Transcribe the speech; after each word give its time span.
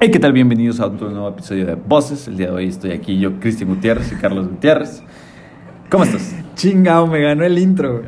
Hey, 0.00 0.10
¿qué 0.12 0.18
tal? 0.20 0.32
Bienvenidos 0.32 0.78
a 0.80 0.86
otro 0.86 1.10
nuevo 1.10 1.28
episodio 1.28 1.66
de 1.66 1.74
Voces. 1.74 2.28
El 2.28 2.36
día 2.36 2.46
de 2.48 2.52
hoy 2.52 2.68
estoy 2.68 2.92
aquí 2.92 3.18
yo, 3.18 3.40
Cristian 3.40 3.68
Gutiérrez 3.68 4.12
y 4.12 4.14
Carlos 4.16 4.48
Gutiérrez. 4.48 5.02
¿Cómo 5.90 6.04
estás? 6.04 6.34
Chingao, 6.54 7.06
me 7.06 7.20
ganó 7.20 7.44
el 7.44 7.58
intro. 7.58 8.02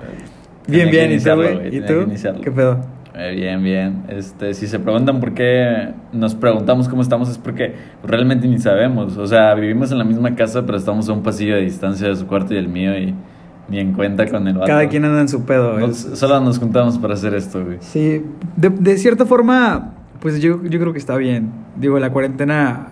Bien, 0.68 0.88
Tenía 0.88 0.90
bien, 0.90 1.04
¿y 1.04 1.06
tú, 1.08 1.12
iniciarlo, 1.14 1.42
güey? 1.42 1.54
güey, 1.56 1.76
¿Y 1.76 1.80
tú? 1.80 2.40
¿Qué 2.42 2.50
pedo? 2.52 2.80
Eh, 3.16 3.34
bien, 3.34 3.62
bien. 3.64 4.02
Este, 4.08 4.54
si 4.54 4.68
se 4.68 4.78
preguntan 4.78 5.18
por 5.18 5.34
qué 5.34 5.88
nos 6.12 6.34
preguntamos 6.36 6.88
cómo 6.88 7.02
estamos, 7.02 7.28
es 7.28 7.38
porque 7.38 7.74
realmente 8.04 8.46
ni 8.46 8.58
sabemos. 8.60 9.16
O 9.16 9.26
sea, 9.26 9.52
vivimos 9.54 9.90
en 9.90 9.98
la 9.98 10.04
misma 10.04 10.34
casa, 10.36 10.64
pero 10.64 10.78
estamos 10.78 11.08
a 11.08 11.12
un 11.12 11.22
pasillo 11.22 11.56
de 11.56 11.62
distancia 11.62 12.06
de 12.08 12.14
su 12.14 12.26
cuarto 12.26 12.54
y 12.54 12.58
el 12.58 12.68
mío 12.68 12.96
y 12.96 13.14
ni 13.68 13.80
en 13.80 13.92
cuenta 13.94 14.26
con 14.28 14.46
el 14.46 14.54
vato. 14.54 14.66
Cada 14.66 14.88
quien 14.88 15.04
anda 15.04 15.20
en 15.22 15.28
su 15.28 15.44
pedo. 15.44 15.78
Nos- 15.80 16.04
es- 16.04 16.18
solo 16.18 16.38
nos 16.40 16.58
juntamos 16.60 16.98
para 16.98 17.14
hacer 17.14 17.34
esto, 17.34 17.64
güey. 17.64 17.78
Sí, 17.80 18.22
de, 18.56 18.68
de 18.70 18.96
cierta 18.96 19.26
forma, 19.26 19.94
pues 20.20 20.40
yo, 20.40 20.62
yo 20.64 20.78
creo 20.80 20.92
que 20.92 20.98
está 20.98 21.16
bien. 21.16 21.50
Digo, 21.76 21.98
la 21.98 22.10
cuarentena 22.10 22.88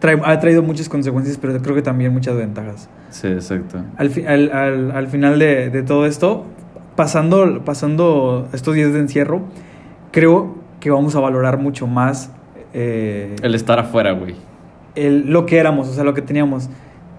trae- 0.00 0.20
ha 0.24 0.38
traído 0.40 0.62
muchas 0.62 0.88
consecuencias, 0.88 1.38
pero 1.38 1.60
creo 1.60 1.74
que 1.74 1.82
también 1.82 2.12
muchas 2.12 2.36
ventajas. 2.36 2.88
Sí, 3.10 3.26
exacto. 3.28 3.78
Al, 3.96 4.10
fi- 4.10 4.24
al, 4.24 4.50
al, 4.52 4.90
al 4.92 5.08
final 5.08 5.38
de, 5.38 5.70
de 5.70 5.82
todo 5.82 6.06
esto, 6.06 6.44
pasando, 6.96 7.62
pasando 7.64 8.48
estos 8.52 8.74
días 8.74 8.92
de 8.92 9.00
encierro, 9.00 9.42
creo 10.12 10.56
que 10.80 10.90
vamos 10.90 11.14
a 11.16 11.20
valorar 11.20 11.58
mucho 11.58 11.86
más 11.86 12.30
eh, 12.74 13.36
El 13.42 13.54
estar 13.54 13.78
afuera, 13.78 14.12
güey. 14.12 14.34
el- 14.94 15.30
lo 15.30 15.46
que 15.46 15.58
éramos, 15.58 15.88
o 15.88 15.92
sea, 15.92 16.04
lo 16.04 16.14
que 16.14 16.22
teníamos. 16.22 16.70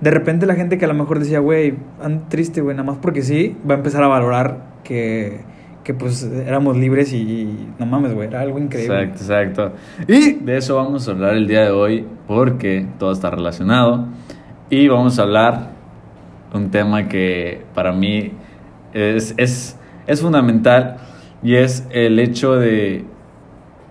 De 0.01 0.11
repente 0.11 0.45
la 0.45 0.55
gente 0.55 0.77
que 0.77 0.85
a 0.85 0.87
lo 0.87 0.93
mejor 0.95 1.19
decía, 1.19 1.39
güey, 1.39 1.75
ando 2.01 2.23
triste, 2.27 2.59
güey, 2.61 2.75
nada 2.75 2.85
más 2.91 2.97
porque 3.01 3.21
sí, 3.21 3.55
va 3.69 3.75
a 3.75 3.77
empezar 3.77 4.03
a 4.03 4.07
valorar 4.07 4.73
que, 4.83 5.41
que 5.83 5.93
pues 5.93 6.23
éramos 6.23 6.77
libres 6.77 7.13
y, 7.13 7.67
no 7.77 7.85
mames, 7.85 8.13
güey, 8.13 8.27
era 8.27 8.41
algo 8.41 8.57
increíble. 8.57 9.03
Exacto, 9.03 9.63
exacto. 9.63 9.71
Y 10.07 10.33
de 10.33 10.57
eso 10.57 10.75
vamos 10.75 11.07
a 11.07 11.11
hablar 11.11 11.35
el 11.35 11.47
día 11.47 11.61
de 11.61 11.71
hoy 11.71 12.05
porque 12.27 12.87
todo 12.97 13.11
está 13.11 13.29
relacionado. 13.29 14.07
Y 14.69 14.87
vamos 14.87 15.19
a 15.19 15.23
hablar 15.23 15.71
un 16.53 16.71
tema 16.71 17.07
que 17.07 17.65
para 17.73 17.91
mí 17.91 18.31
es, 18.93 19.33
es, 19.37 19.77
es 20.07 20.21
fundamental 20.21 20.97
y 21.43 21.55
es 21.55 21.87
el 21.91 22.19
hecho 22.19 22.55
de... 22.55 23.05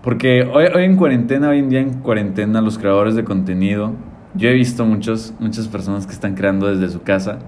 Porque 0.01 0.43
hoy, 0.43 0.65
hoy 0.73 0.83
en 0.83 0.97
cuarentena, 0.97 1.49
hoy 1.49 1.59
en 1.59 1.69
día 1.69 1.79
en 1.79 1.99
cuarentena, 1.99 2.59
los 2.61 2.77
creadores 2.77 3.15
de 3.15 3.23
contenido, 3.23 3.93
yo 4.33 4.49
he 4.49 4.53
visto 4.53 4.85
muchos, 4.85 5.33
muchas 5.39 5.67
personas 5.67 6.05
que 6.07 6.13
están 6.13 6.33
creando 6.35 6.67
desde 6.73 6.91
su 6.91 7.03
casa, 7.03 7.39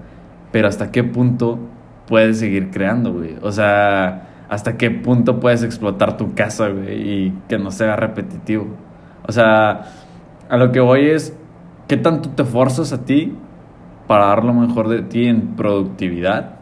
pero 0.52 0.68
hasta 0.68 0.90
qué 0.90 1.04
punto 1.04 1.58
puedes 2.06 2.38
seguir 2.38 2.70
creando, 2.70 3.12
güey. 3.12 3.36
O 3.42 3.52
sea, 3.52 4.28
hasta 4.48 4.76
qué 4.76 4.90
punto 4.90 5.40
puedes 5.40 5.62
explotar 5.62 6.16
tu 6.16 6.34
casa, 6.34 6.68
güey, 6.68 6.94
y 7.26 7.38
que 7.48 7.58
no 7.58 7.70
sea 7.70 7.96
repetitivo. 7.96 8.66
O 9.26 9.32
sea, 9.32 9.86
a 10.48 10.56
lo 10.56 10.70
que 10.72 10.80
voy 10.80 11.06
es, 11.10 11.36
¿qué 11.88 11.96
tanto 11.96 12.28
te 12.30 12.44
forzas 12.44 12.92
a 12.92 13.04
ti 13.04 13.34
para 14.06 14.26
dar 14.26 14.44
lo 14.44 14.54
mejor 14.54 14.88
de 14.88 15.02
ti 15.02 15.26
en 15.26 15.56
productividad? 15.56 16.56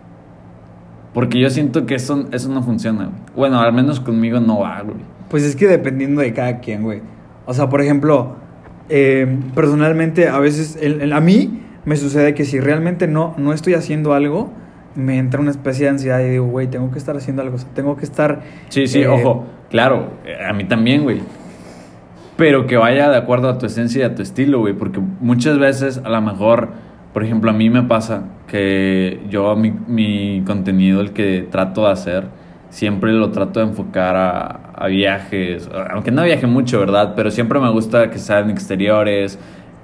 Porque 1.13 1.39
yo 1.39 1.49
siento 1.51 1.87
que 1.87 1.95
eso, 1.95 2.25
eso 2.33 2.49
no 2.49 2.63
funciona, 2.63 3.05
güey. 3.05 3.17
Bueno, 3.37 3.61
al 3.61 3.73
menos 3.73 4.01
conmigo 4.01 4.41
no 4.41 4.61
va, 4.61 4.81
güey. 4.83 4.97
Pues 5.29 5.45
es 5.45 5.55
que 5.55 5.67
dependiendo 5.69 6.21
de 6.23 6.33
cada 6.33 6.59
quien, 6.61 6.83
güey. 6.83 7.03
O 7.47 7.55
sea, 7.55 7.69
por 7.69 7.81
ejemplo, 7.81 8.37
eh, 8.89 9.39
personalmente 9.55 10.29
a 10.29 10.39
veces, 10.39 10.77
el- 10.81 11.13
a 11.13 11.21
mí 11.21 11.61
me 11.85 11.97
sucede 11.97 12.35
que 12.35 12.45
si 12.45 12.59
realmente 12.61 13.07
no, 13.07 13.35
no 13.37 13.53
estoy 13.53 13.75
haciendo 13.75 14.15
algo, 14.15 14.51
me 14.95 15.19
entra 15.19 15.41
una 15.41 15.51
especie 15.51 15.85
de 15.85 15.91
ansiedad 15.91 16.21
y 16.21 16.31
digo, 16.31 16.47
güey, 16.47 16.69
tengo 16.69 16.91
que 16.91 16.99
estar 16.99 17.17
haciendo 17.17 17.43
algo, 17.43 17.57
o 17.57 17.59
sea, 17.59 17.69
tengo 17.75 17.97
que 17.97 18.05
estar... 18.05 18.43
Sí, 18.69 18.87
sí, 18.87 19.03
eh, 19.03 19.09
ojo, 19.09 19.47
claro, 19.71 20.13
eh, 20.25 20.37
a 20.49 20.53
mí 20.53 20.65
también, 20.65 21.03
güey. 21.03 21.21
Pero 22.37 22.67
que 22.67 22.77
vaya 22.77 23.11
de 23.11 23.17
acuerdo 23.17 23.49
a 23.49 23.59
tu 23.59 23.67
esencia 23.67 24.01
y 24.01 24.05
a 24.05 24.15
tu 24.15 24.23
estilo, 24.23 24.59
güey. 24.59 24.75
Porque 24.75 25.01
muchas 25.21 25.59
veces, 25.59 26.01
a 26.05 26.09
lo 26.09 26.21
mejor, 26.21 26.69
por 27.13 27.23
ejemplo, 27.23 27.51
a 27.51 27.55
mí 27.55 27.71
me 27.71 27.83
pasa 27.85 28.25
que 28.49 29.21
yo 29.31 29.55
mi, 29.55 29.73
mi 29.87 30.43
contenido, 30.45 31.01
el 31.01 31.13
que 31.13 31.47
trato 31.49 31.87
de 31.87 31.93
hacer, 31.93 32.25
siempre 32.71 33.13
lo 33.13 33.31
trato 33.31 33.61
de 33.61 33.67
enfocar 33.67 34.17
a, 34.17 34.47
a 34.75 34.87
viajes. 34.89 35.71
Aunque 35.91 36.11
no 36.11 36.25
viaje 36.25 36.49
mucho, 36.49 36.81
¿verdad? 36.81 37.13
Pero 37.15 37.31
siempre 37.31 37.61
me 37.61 37.71
gusta 37.71 38.11
que 38.11 38.19
sean 38.19 38.51
exteriores. 38.51 39.39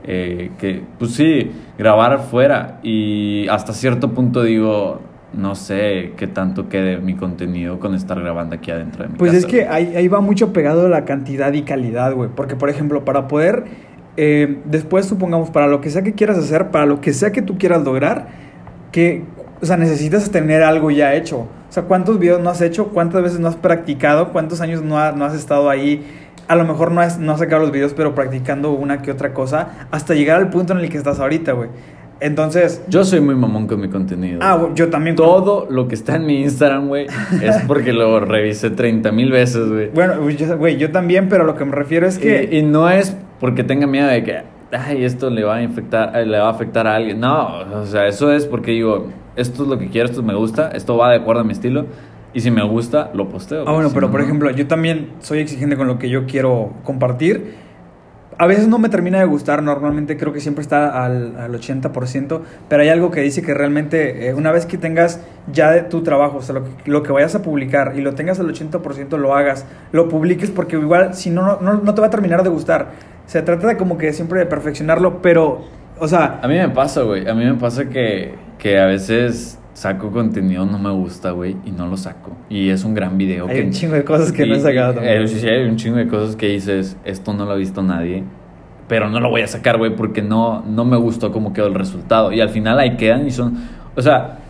Eh, 0.04 0.50
que, 0.58 0.82
pues 0.98 1.12
sí, 1.14 1.50
grabar 1.78 2.12
afuera. 2.12 2.78
Y 2.82 3.46
hasta 3.48 3.72
cierto 3.72 4.10
punto 4.12 4.42
digo, 4.42 5.00
no 5.32 5.54
sé 5.54 6.12
qué 6.16 6.26
tanto 6.26 6.68
quede 6.68 6.98
mi 6.98 7.14
contenido 7.14 7.78
con 7.78 7.94
estar 7.94 8.20
grabando 8.20 8.56
aquí 8.56 8.70
adentro 8.70 9.04
de 9.04 9.10
mi 9.10 9.16
Pues 9.16 9.32
casa. 9.32 9.46
es 9.46 9.52
que 9.52 9.66
ahí, 9.68 9.94
ahí 9.96 10.08
va 10.08 10.20
mucho 10.20 10.52
pegado 10.52 10.88
la 10.88 11.04
cantidad 11.04 11.52
y 11.52 11.62
calidad, 11.62 12.14
güey. 12.14 12.30
Porque, 12.34 12.56
por 12.56 12.68
ejemplo, 12.70 13.04
para 13.04 13.28
poder, 13.28 13.64
eh, 14.16 14.58
después 14.64 15.06
supongamos, 15.06 15.50
para 15.50 15.66
lo 15.68 15.80
que 15.80 15.90
sea 15.90 16.02
que 16.02 16.14
quieras 16.14 16.38
hacer, 16.38 16.70
para 16.70 16.86
lo 16.86 17.00
que 17.00 17.12
sea 17.12 17.30
que 17.32 17.42
tú 17.42 17.58
quieras 17.58 17.82
lograr, 17.84 18.26
que, 18.92 19.22
o 19.62 19.66
sea, 19.66 19.76
necesitas 19.76 20.30
tener 20.30 20.62
algo 20.62 20.90
ya 20.90 21.14
hecho. 21.14 21.40
O 21.68 21.72
sea, 21.72 21.84
¿cuántos 21.84 22.18
videos 22.18 22.40
no 22.42 22.50
has 22.50 22.60
hecho? 22.62 22.88
¿Cuántas 22.88 23.22
veces 23.22 23.38
no 23.38 23.46
has 23.46 23.54
practicado? 23.54 24.32
¿Cuántos 24.32 24.60
años 24.60 24.82
no, 24.82 24.98
ha- 24.98 25.12
no 25.12 25.24
has 25.24 25.34
estado 25.36 25.70
ahí? 25.70 26.04
A 26.50 26.56
lo 26.56 26.64
mejor 26.64 26.90
no 26.90 27.00
has, 27.00 27.18
no 27.20 27.30
has 27.32 27.38
sacado 27.38 27.62
los 27.62 27.70
videos, 27.70 27.94
pero 27.94 28.12
practicando 28.14 28.72
una 28.72 29.02
que 29.02 29.12
otra 29.12 29.32
cosa, 29.32 29.86
hasta 29.92 30.14
llegar 30.14 30.38
al 30.38 30.50
punto 30.50 30.72
en 30.72 30.80
el 30.80 30.88
que 30.88 30.98
estás 30.98 31.20
ahorita, 31.20 31.52
güey. 31.52 31.68
Entonces, 32.18 32.82
Yo 32.88 33.04
soy 33.04 33.20
muy 33.20 33.34
mamón 33.36 33.68
con 33.68 33.80
mi 33.80 33.88
contenido. 33.88 34.40
ah, 34.42 34.68
yo 34.74 34.90
también. 34.90 35.14
Todo 35.14 35.68
lo 35.70 35.86
que 35.86 35.94
está 35.94 36.16
en 36.16 36.26
mi 36.26 36.42
Instagram, 36.42 36.88
güey, 36.88 37.06
es 37.40 37.56
porque 37.66 37.92
lo 37.92 38.18
revisé 38.18 38.70
30 38.70 39.12
mil 39.12 39.30
veces, 39.30 39.68
güey. 39.68 39.90
Bueno, 39.90 40.14
güey, 40.20 40.36
yo, 40.36 40.68
yo 40.68 40.90
también, 40.90 41.28
pero 41.28 41.44
lo 41.44 41.54
que 41.54 41.64
me 41.64 41.72
refiero 41.76 42.06
es 42.06 42.18
que... 42.18 42.48
Y, 42.50 42.58
y 42.58 42.62
no 42.62 42.90
es 42.90 43.16
porque 43.38 43.64
tenga 43.64 43.86
miedo 43.86 44.08
de 44.08 44.22
que, 44.24 44.42
ay, 44.72 45.04
esto 45.04 45.30
le 45.30 45.44
va 45.44 45.56
a 45.56 45.62
infectar, 45.62 46.14
eh, 46.14 46.26
le 46.26 46.38
va 46.38 46.48
a 46.48 46.50
afectar 46.50 46.86
a 46.86 46.96
alguien. 46.96 47.20
No, 47.20 47.60
o 47.80 47.86
sea, 47.86 48.06
eso 48.06 48.32
es 48.32 48.44
porque 48.44 48.72
digo, 48.72 49.06
esto 49.36 49.62
es 49.62 49.68
lo 49.68 49.78
que 49.78 49.88
quiero, 49.88 50.08
esto 50.08 50.22
me 50.22 50.34
gusta, 50.34 50.72
esto 50.74 50.96
va 50.96 51.10
de 51.10 51.16
acuerdo 51.16 51.40
a 51.42 51.44
mi 51.44 51.52
estilo. 51.52 51.86
Y 52.32 52.40
si 52.40 52.50
me 52.50 52.62
gusta, 52.62 53.10
lo 53.14 53.28
posteo. 53.28 53.64
Ah, 53.66 53.72
bueno, 53.72 53.88
Si 53.88 53.94
pero 53.94 54.06
no, 54.06 54.12
por 54.12 54.20
ejemplo, 54.20 54.50
yo 54.50 54.66
también 54.66 55.10
soy 55.20 55.40
exigente 55.40 55.76
con 55.76 55.86
lo 55.86 55.98
que 55.98 56.08
yo 56.08 56.26
quiero 56.26 56.72
compartir. 56.84 57.54
A 58.38 58.46
veces 58.46 58.68
no 58.68 58.78
me 58.78 58.88
termina 58.88 59.18
de 59.18 59.26
gustar, 59.26 59.62
normalmente 59.62 60.16
creo 60.16 60.32
que 60.32 60.40
siempre 60.40 60.62
está 60.62 61.04
al, 61.04 61.36
al 61.36 61.52
80%, 61.52 62.40
pero 62.70 62.82
hay 62.82 62.88
algo 62.88 63.10
que 63.10 63.20
dice 63.20 63.42
que 63.42 63.52
realmente 63.52 64.28
eh, 64.28 64.34
una 64.34 64.50
vez 64.50 64.64
que 64.64 64.78
tengas 64.78 65.20
ya 65.52 65.70
de 65.72 65.82
tu 65.82 66.02
trabajo, 66.02 66.38
o 66.38 66.42
sea, 66.42 66.54
lo 66.54 66.64
que, 66.64 66.70
lo 66.90 67.02
que 67.02 67.12
vayas 67.12 67.34
a 67.34 67.42
publicar 67.42 67.92
y 67.96 68.00
lo 68.00 68.14
tengas 68.14 68.40
al 68.40 68.48
80%, 68.48 69.18
lo 69.18 69.34
hagas, 69.34 69.66
lo 69.92 70.08
publiques, 70.08 70.50
porque 70.50 70.76
igual 70.76 71.12
si 71.12 71.28
no, 71.28 71.60
no, 71.60 71.82
no 71.82 71.94
te 71.94 72.00
va 72.00 72.06
a 72.06 72.10
terminar 72.10 72.42
de 72.42 72.48
gustar. 72.48 72.92
Se 73.26 73.42
trata 73.42 73.66
de 73.66 73.76
como 73.76 73.98
que 73.98 74.10
siempre 74.14 74.38
de 74.38 74.46
perfeccionarlo, 74.46 75.20
pero, 75.20 75.60
o 75.98 76.08
sea, 76.08 76.40
A 76.42 76.48
mí 76.48 76.54
me 76.54 76.70
pasa, 76.70 77.02
güey. 77.02 77.28
A 77.28 77.34
mí 77.34 77.44
me 77.44 77.54
pasa 77.56 77.90
que, 77.90 78.36
que 78.58 78.78
a 78.78 78.86
veces 78.86 79.59
saco 79.80 80.10
contenido, 80.10 80.66
no 80.66 80.78
me 80.78 80.90
gusta, 80.90 81.30
güey, 81.30 81.56
y 81.64 81.70
no 81.70 81.86
lo 81.86 81.96
saco. 81.96 82.36
Y 82.50 82.68
es 82.68 82.84
un 82.84 82.92
gran 82.92 83.16
video. 83.16 83.48
hay 83.48 83.56
que, 83.56 83.62
un 83.62 83.70
chingo 83.70 83.94
de 83.94 84.04
cosas 84.04 84.30
que 84.30 84.44
no 84.44 84.54
he 84.54 84.60
sacado 84.60 85.00
eh, 85.00 85.26
sí, 85.26 85.48
hay 85.48 85.64
un 85.64 85.76
chingo 85.76 85.96
de 85.96 86.06
cosas 86.06 86.36
que 86.36 86.48
dices, 86.48 86.98
esto 87.02 87.32
no 87.32 87.46
lo 87.46 87.52
ha 87.52 87.54
visto 87.54 87.82
nadie. 87.82 88.22
Pero 88.88 89.08
no 89.08 89.20
lo 89.20 89.30
voy 89.30 89.40
a 89.40 89.46
sacar, 89.46 89.78
güey, 89.78 89.96
porque 89.96 90.20
no, 90.20 90.62
no 90.66 90.84
me 90.84 90.98
gustó 90.98 91.32
cómo 91.32 91.54
quedó 91.54 91.66
el 91.66 91.72
resultado. 91.72 92.30
Y 92.30 92.42
al 92.42 92.50
final 92.50 92.78
ahí 92.78 92.98
quedan 92.98 93.26
y 93.26 93.30
son... 93.30 93.56
O 93.96 94.02
sea, 94.02 94.40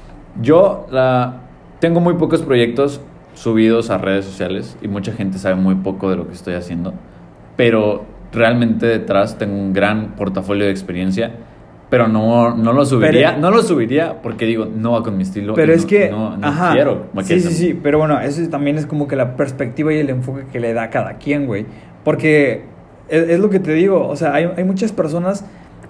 yo 0.43 0.89
la, 0.91 1.43
tengo 1.79 2.01
muy 2.01 2.15
pocos 2.15 2.43
proyectos 2.43 3.01
subidos 3.35 3.91
a 3.91 3.99
redes 3.99 4.25
sociales 4.25 4.77
y 4.83 4.89
mucha 4.89 5.13
gente 5.13 5.39
sabe 5.39 5.55
muy 5.55 5.77
poco 5.77 6.11
de 6.11 6.17
lo 6.17 6.27
que 6.27 6.33
estoy 6.33 6.55
haciendo. 6.55 6.93
Pero 7.57 8.05
realmente 8.33 8.85
detrás 8.87 9.39
tengo 9.39 9.55
un 9.55 9.73
gran 9.73 10.17
portafolio 10.17 10.65
de 10.65 10.73
experiencia. 10.73 11.35
Pero 11.91 12.07
no, 12.09 12.55
no 12.57 12.73
lo 12.73 12.87
subiría. 12.87 13.31
Pero- 13.31 13.41
no 13.43 13.51
lo 13.51 13.63
subiría 13.63 14.23
porque 14.23 14.47
digo, 14.47 14.65
no 14.67 14.93
va 14.93 15.03
con 15.03 15.17
mi 15.17 15.25
estilo. 15.25 15.55
Pero 15.55 15.73
es 15.73 15.83
no- 15.83 15.89
que, 15.89 16.09
No, 16.11 16.37
no 16.37 16.47
ajá, 16.47 16.73
quiero. 16.73 17.07
sí, 17.25 17.41
sí, 17.41 17.53
sí, 17.53 17.81
pero 17.83 17.99
bueno, 17.99 18.21
eso 18.21 18.49
también 18.49 18.79
es 18.79 18.87
como 18.87 19.09
que 19.09 19.17
la 19.17 19.37
perspectiva 19.37 19.93
y 19.93 19.99
el 19.99 20.09
enfoque 20.11 20.45
que 20.53 20.61
le 20.61 20.73
da 20.73 20.85
a 20.85 20.91
cada 20.91 21.15
quien, 21.15 21.47
güey. 21.47 21.67
Porque 22.05 22.63
es, 23.09 23.29
es 23.31 23.41
lo 23.41 23.51
que 23.51 23.59
te 23.59 23.73
digo, 23.75 24.07
o 24.09 24.15
sea, 24.17 24.35
hay, 24.35 24.49
hay 24.57 24.65
muchas 24.65 24.93
personas 24.93 25.45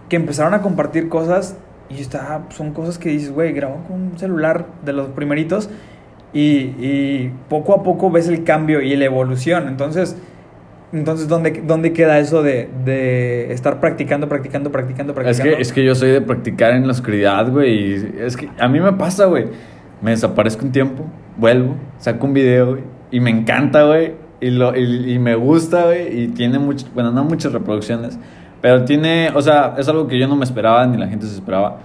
que 0.09 0.17
empezaron 0.17 0.55
a 0.55 0.63
compartir 0.63 1.09
cosas 1.09 1.57
y 1.91 2.01
está, 2.01 2.43
son 2.49 2.73
cosas 2.73 2.99
que 2.99 3.11
dices, 3.11 3.31
güey, 3.33 3.53
grabó 3.53 3.85
con 3.87 4.01
un 4.01 4.19
celular 4.19 4.65
de 4.85 4.93
los 4.95 5.09
primeritos 5.11 5.69
y, 6.33 6.41
y 6.81 7.33
poco 7.49 7.75
a 7.75 7.83
poco 7.83 8.11
ves 8.11 8.27
el 8.29 8.43
cambio 8.45 8.81
y 8.81 8.97
la 8.97 9.05
evolución. 9.05 9.69
Entonces, 9.69 10.17
entonces 10.93 11.29
¿dónde, 11.29 11.63
dónde 11.67 11.93
queda 11.93 12.19
eso 12.19 12.43
de, 12.43 12.69
de 12.85 13.53
estar 13.53 13.81
practicando, 13.81 14.29
practicando, 14.29 14.73
practicando, 14.73 15.13
Es 15.13 15.15
practicando? 15.17 15.57
que, 15.57 15.63
es 15.63 15.73
que 15.73 15.85
yo 15.85 15.95
soy 15.95 16.11
de 16.11 16.21
practicar 16.21 16.73
en 16.73 16.87
la 16.87 16.93
oscuridad, 16.93 17.51
güey. 17.51 17.93
y 17.95 18.15
Es 18.21 18.37
que 18.37 18.49
a 18.59 18.69
mí 18.69 18.81
me 18.81 18.93
pasa, 18.93 19.27
güey. 19.27 19.47
Me 20.03 20.13
desaparezco 20.13 20.65
un 20.65 20.73
tiempo, 20.73 21.05
vuelvo, 21.37 21.75
saco 21.99 22.27
un 22.27 22.33
video, 22.33 22.71
güey. 22.71 22.83
Y 23.11 23.21
me 23.21 23.31
encanta, 23.31 23.85
güey. 23.85 24.15
Y, 24.41 24.51
lo, 24.51 24.75
y, 24.77 25.13
y 25.13 25.19
me 25.19 25.35
gusta, 25.35 25.85
güey. 25.85 26.23
Y 26.23 26.29
tiene 26.29 26.59
mucho, 26.59 26.87
bueno, 26.95 27.13
no 27.13 27.23
muchas 27.25 27.53
reproducciones. 27.53 28.19
Pero 28.63 28.85
tiene, 28.85 29.31
o 29.35 29.43
sea, 29.43 29.75
es 29.79 29.89
algo 29.89 30.07
que 30.07 30.19
yo 30.19 30.27
no 30.29 30.37
me 30.37 30.45
esperaba, 30.45 30.87
ni 30.87 30.97
la 30.97 31.07
gente 31.09 31.27
se 31.27 31.35
esperaba. 31.35 31.79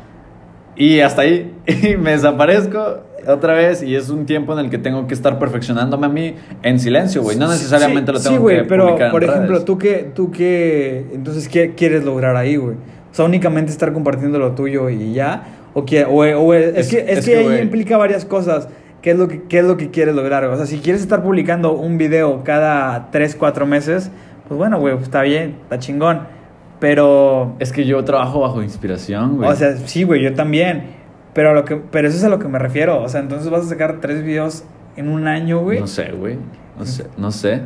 Y 0.75 0.99
hasta 0.99 1.21
ahí, 1.23 1.53
y 1.67 1.95
me 1.97 2.11
desaparezco 2.11 2.99
otra 3.27 3.53
vez 3.53 3.81
y 3.81 3.95
es 3.95 4.09
un 4.09 4.25
tiempo 4.25 4.53
en 4.53 4.59
el 4.59 4.69
que 4.69 4.77
tengo 4.77 5.07
que 5.07 5.13
estar 5.13 5.39
perfeccionándome 5.39 6.05
a 6.05 6.09
mí 6.09 6.35
en 6.61 6.79
silencio, 6.79 7.23
güey. 7.23 7.37
No 7.37 7.47
necesariamente 7.47 8.11
lo 8.11 8.19
tengo 8.19 8.35
sí, 8.35 8.41
güey, 8.41 8.57
que 8.57 8.63
pero 8.65 8.85
publicar 8.87 9.05
en 9.07 9.11
por 9.11 9.23
ejemplo, 9.23 9.51
redes. 9.53 9.65
tú 9.65 9.77
qué, 9.77 10.11
tú 10.13 10.31
qué, 10.31 11.05
entonces 11.13 11.47
qué 11.49 11.73
quieres 11.75 12.03
lograr 12.03 12.35
ahí, 12.35 12.55
güey. 12.57 12.75
O 12.75 13.13
sea, 13.15 13.25
únicamente 13.25 13.71
estar 13.71 13.93
compartiendo 13.93 14.37
lo 14.37 14.51
tuyo 14.51 14.89
y 14.89 15.13
ya, 15.13 15.43
o 15.73 15.85
que, 15.85 16.03
o, 16.05 16.17
o 16.17 16.53
es, 16.53 16.75
Es- 16.77 16.87
que, 16.89 16.99
es, 16.99 17.19
es 17.19 17.25
que, 17.25 17.31
que, 17.31 17.37
ahí 17.37 17.43
güey. 17.45 17.61
implica 17.61 17.97
varias 17.97 18.25
cosas. 18.25 18.67
¿Qué 19.01 19.11
es, 19.11 19.17
lo 19.17 19.27
que, 19.27 19.43
¿Qué 19.43 19.59
es 19.59 19.65
lo 19.65 19.77
que 19.77 19.91
quieres 19.91 20.15
lograr? 20.15 20.43
O 20.45 20.57
sea, 20.57 20.65
si 20.65 20.79
quieres 20.79 21.01
estar 21.01 21.21
publicando 21.23 21.73
un 21.73 21.97
video 21.97 22.43
cada 22.43 23.09
3, 23.11 23.35
4 23.35 23.65
meses, 23.67 24.09
pues 24.47 24.57
bueno, 24.57 24.79
güey, 24.79 24.97
está 24.97 25.21
bien, 25.21 25.57
está 25.63 25.77
chingón. 25.79 26.21
Pero, 26.79 27.55
Es 27.59 27.71
que 27.71 27.85
yo 27.85 28.03
trabajo 28.03 28.41
bajo 28.41 28.61
inspiración, 28.61 29.37
güey. 29.37 29.49
o 29.49 29.55
sea, 29.55 29.77
sí, 29.77 30.03
güey, 30.03 30.21
yo 30.21 30.33
también. 30.33 30.83
Pero, 31.33 31.51
a 31.51 31.53
lo 31.53 31.65
que, 31.65 31.75
pero 31.77 32.07
eso 32.07 32.17
es 32.17 32.23
a 32.23 32.29
lo 32.29 32.39
que 32.39 32.47
me 32.47 32.59
refiero. 32.59 33.01
O 33.01 33.09
sea, 33.09 33.21
entonces 33.21 33.49
vas 33.49 33.65
a 33.65 33.69
sacar 33.69 33.99
tres 34.01 34.23
videos 34.23 34.63
en 34.95 35.09
un 35.09 35.27
año, 35.27 35.61
güey. 35.61 35.79
no 35.79 35.87
sé, 35.87 36.11
güey. 36.11 36.37
No 36.77 36.85
sé, 36.85 37.05
no 37.17 37.31
sé. 37.31 37.61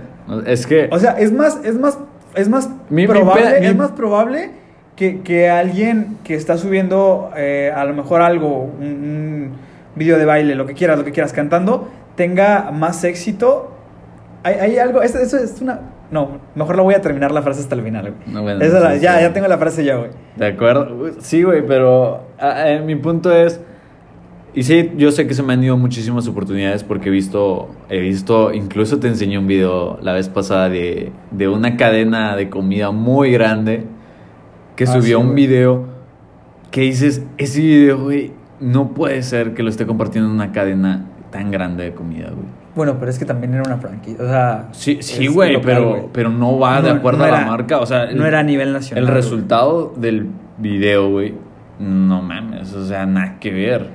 Es 0.45 0.67
que... 0.67 0.87
O 0.91 0.99
sea, 0.99 1.11
es 1.19 1.31
más, 1.31 1.59
es 1.63 1.77
más, 1.79 1.97
es 2.35 2.47
más 2.49 2.69
Mi- 2.89 3.07
probable, 3.07 3.59
mi- 3.59 3.65
es 3.65 3.75
más 3.75 3.91
probable 3.91 4.51
que, 4.95 5.21
que 5.21 5.49
alguien 5.49 6.17
que 6.23 6.35
está 6.35 6.57
subiendo 6.57 7.31
eh, 7.35 7.71
a 7.75 7.85
lo 7.85 7.93
mejor 7.95 8.21
algo, 8.21 8.63
un, 8.79 8.85
un 8.85 9.51
video 9.95 10.17
de 10.19 10.25
baile, 10.25 10.53
lo 10.53 10.67
que 10.67 10.73
quieras, 10.75 10.97
lo 10.99 11.05
que 11.05 11.11
quieras, 11.11 11.33
cantando, 11.33 11.89
tenga 12.15 12.69
más 12.71 13.03
éxito. 13.03 13.71
Hay, 14.43 14.55
hay 14.55 14.77
algo, 14.77 15.01
eso 15.01 15.17
es 15.19 15.59
una... 15.61 15.79
No, 16.11 16.39
mejor 16.55 16.75
la 16.75 16.81
voy 16.83 16.95
a 16.95 17.01
terminar 17.01 17.31
la 17.31 17.41
frase 17.41 17.61
hasta 17.61 17.75
el 17.75 17.81
final, 17.83 18.13
güey. 18.13 18.33
No, 18.33 18.41
bueno, 18.41 18.61
Esa 18.63 18.79
la- 18.79 18.95
sí, 18.95 19.01
ya, 19.01 19.17
sí. 19.17 19.21
ya 19.23 19.33
tengo 19.33 19.47
la 19.47 19.57
frase 19.57 19.83
ya, 19.85 19.95
güey. 19.97 20.09
De 20.35 20.47
acuerdo. 20.47 21.11
Sí, 21.19 21.43
güey, 21.43 21.65
pero 21.65 22.21
mi 22.85 22.95
punto 22.95 23.31
es... 23.31 23.61
Y 24.55 24.63
sí, 24.63 24.91
yo 24.97 25.11
sé 25.11 25.27
que 25.27 25.35
se 25.35 25.43
me 25.43 25.53
han 25.53 25.63
ido 25.63 25.77
muchísimas 25.77 26.27
oportunidades 26.27 26.83
porque 26.83 27.09
he 27.09 27.11
visto, 27.11 27.69
he 27.87 27.99
visto, 27.99 28.51
incluso 28.51 28.99
te 28.99 29.07
enseñé 29.07 29.37
un 29.37 29.45
video 29.45 29.99
la 30.01 30.13
vez 30.13 30.27
pasada 30.27 30.69
de, 30.69 31.11
de 31.29 31.47
una 31.47 31.77
cadena 31.77 32.35
de 32.35 32.49
comida 32.49 32.89
muy 32.89 33.31
grande 33.31 33.83
que 34.75 34.85
Ah, 34.85 34.87
subió 34.87 35.19
sí, 35.21 35.25
un 35.27 35.35
video 35.35 35.85
que 36.71 36.81
dices, 36.81 37.23
ese 37.37 37.61
video, 37.61 37.99
güey, 38.03 38.31
no 38.59 38.95
puede 38.95 39.21
ser 39.21 39.53
que 39.53 39.61
lo 39.61 39.69
esté 39.69 39.85
compartiendo 39.85 40.27
en 40.29 40.35
una 40.35 40.51
cadena 40.51 41.05
tan 41.29 41.51
grande 41.51 41.83
de 41.83 41.93
comida, 41.93 42.29
güey. 42.31 42.47
Bueno, 42.75 42.97
pero 42.99 43.09
es 43.11 43.17
que 43.19 43.25
también 43.25 43.53
era 43.53 43.63
una 43.65 43.77
franquicia, 43.77 44.23
o 44.23 44.27
sea... 44.27 44.67
Sí, 44.71 44.99
sí, 45.01 45.27
güey, 45.27 45.53
local, 45.53 45.65
pero, 45.65 45.89
güey. 45.89 46.01
pero 46.13 46.29
no 46.29 46.59
va 46.59 46.81
de 46.81 46.89
No- 46.89 46.95
acuerdo 46.97 47.19
no 47.19 47.25
a 47.25 47.31
la 47.31 47.45
marca. 47.45 47.79
O 47.79 47.85
sea, 47.85 48.11
no 48.13 48.25
era 48.25 48.39
a 48.39 48.43
nivel 48.43 48.71
nacional, 48.73 49.05
El 49.05 49.11
resultado 49.11 49.93
del 49.97 50.27
video, 50.57 51.09
güey, 51.09 51.33
no 51.79 52.21
mames, 52.21 52.73
o 52.73 52.85
sea, 52.85 53.05
nada 53.05 53.37
que 53.39 53.51
ver. 53.51 53.87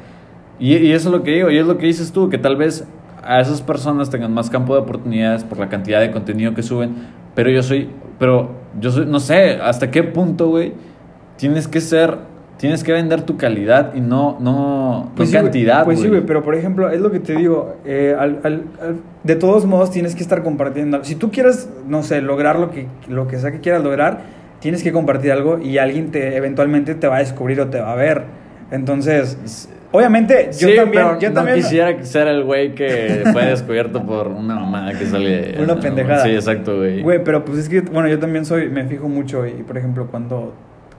Y, 0.59 0.75
y 0.77 0.93
eso 0.93 1.09
es 1.09 1.15
lo 1.15 1.23
que 1.23 1.31
digo, 1.33 1.51
y 1.51 1.59
es 1.59 1.67
lo 1.67 1.79
que 1.79 1.87
dices 1.87 2.13
tú, 2.13 2.29
que 2.29 2.39
tal 2.39 2.57
vez 2.57 2.87
a 3.23 3.41
esas 3.41 3.63
personas 3.63 4.11
tengan 4.11 4.33
más 4.35 4.51
campo 4.51 4.75
de 4.75 4.81
oportunidades 4.83 5.45
por 5.45 5.59
la 5.59 5.69
cantidad 5.69 6.01
de 6.01 6.11
contenido 6.11 6.53
que 6.55 6.63
suben, 6.63 6.95
pero 7.35 7.51
yo 7.51 7.63
soy, 7.63 7.89
pero 8.19 8.51
yo 8.81 8.91
soy, 8.91 9.07
no 9.07 9.19
sé, 9.21 9.59
hasta 9.63 9.91
qué 9.91 10.03
punto, 10.03 10.49
güey, 10.49 10.75
tienes 11.37 11.69
que 11.69 11.81
ser, 11.81 12.19
tienes 12.59 12.83
que 12.85 12.93
vender 12.93 13.23
tu 13.23 13.37
calidad 13.37 13.95
y 13.95 14.01
no, 14.01 14.39
no, 14.41 15.11
Pues 15.17 15.31
no 15.33 15.39
sí, 15.39 15.43
cantidad, 15.45 15.85
Pues 15.85 16.01
sí, 16.01 16.09
güey. 16.09 16.23
pero 16.27 16.43
por 16.43 16.55
ejemplo, 16.55 16.91
es 16.91 17.01
lo 17.01 17.11
que 17.11 17.21
te 17.21 17.35
digo. 17.35 17.77
eh, 17.85 18.15
al- 18.19 18.39
al- 18.45 18.63
al- 18.81 18.97
de 19.23 19.37
todos 19.37 19.65
modos, 19.67 19.91
tienes 19.91 20.15
que 20.15 20.23
estar 20.23 20.43
compartiendo. 20.43 21.03
Si 21.05 21.15
tú 21.17 21.31
quieres, 21.31 21.69
no 21.89 22.03
sé, 22.03 22.21
lograr 22.23 22.59
lo 22.59 22.71
que, 22.71 22.87
lo 23.09 23.27
que 23.27 23.39
sea 23.39 23.51
que 23.53 23.61
quieras 23.61 23.83
lograr, 23.83 24.21
tienes 24.61 24.83
que 24.83 24.93
compartir 24.93 25.33
algo 25.33 25.59
y 25.59 25.79
alguien 25.79 26.11
te 26.11 26.37
eventualmente 26.37 26.95
te 26.95 27.07
va 27.09 27.17
a 27.17 27.19
descubrir 27.21 27.61
o 27.61 27.69
te 27.69 27.81
va 27.81 27.93
a 27.93 27.97
ver. 27.97 28.23
Entonces, 28.71 29.69
obviamente, 29.93 30.51
yo 30.59 30.69
también. 30.75 30.91
pero 30.91 31.19
yo 31.21 31.29
no 31.29 31.35
también 31.35 31.57
quisiera 31.59 32.03
ser 32.05 32.29
el 32.29 32.45
güey 32.45 32.75
que 32.75 33.25
fue 33.33 33.45
descubierto 33.47 34.05
por 34.05 34.29
una 34.29 34.55
mamada 34.57 34.99
que 34.99 35.07
sale. 35.07 35.55
Una 35.63 35.79
pendejada. 35.79 36.23
Sí, 36.25 36.31
exacto, 36.31 36.79
güey. 36.79 37.03
Güey, 37.03 37.23
pero 37.23 37.45
pues 37.45 37.59
es 37.59 37.69
que, 37.69 37.83
bueno, 37.83 38.09
yo 38.09 38.19
también 38.19 38.45
soy, 38.45 38.69
me 38.69 38.85
fijo 38.85 39.09
mucho 39.09 39.47
y, 39.47 39.63
por 39.63 39.77
ejemplo, 39.79 40.07
cuando, 40.11 40.55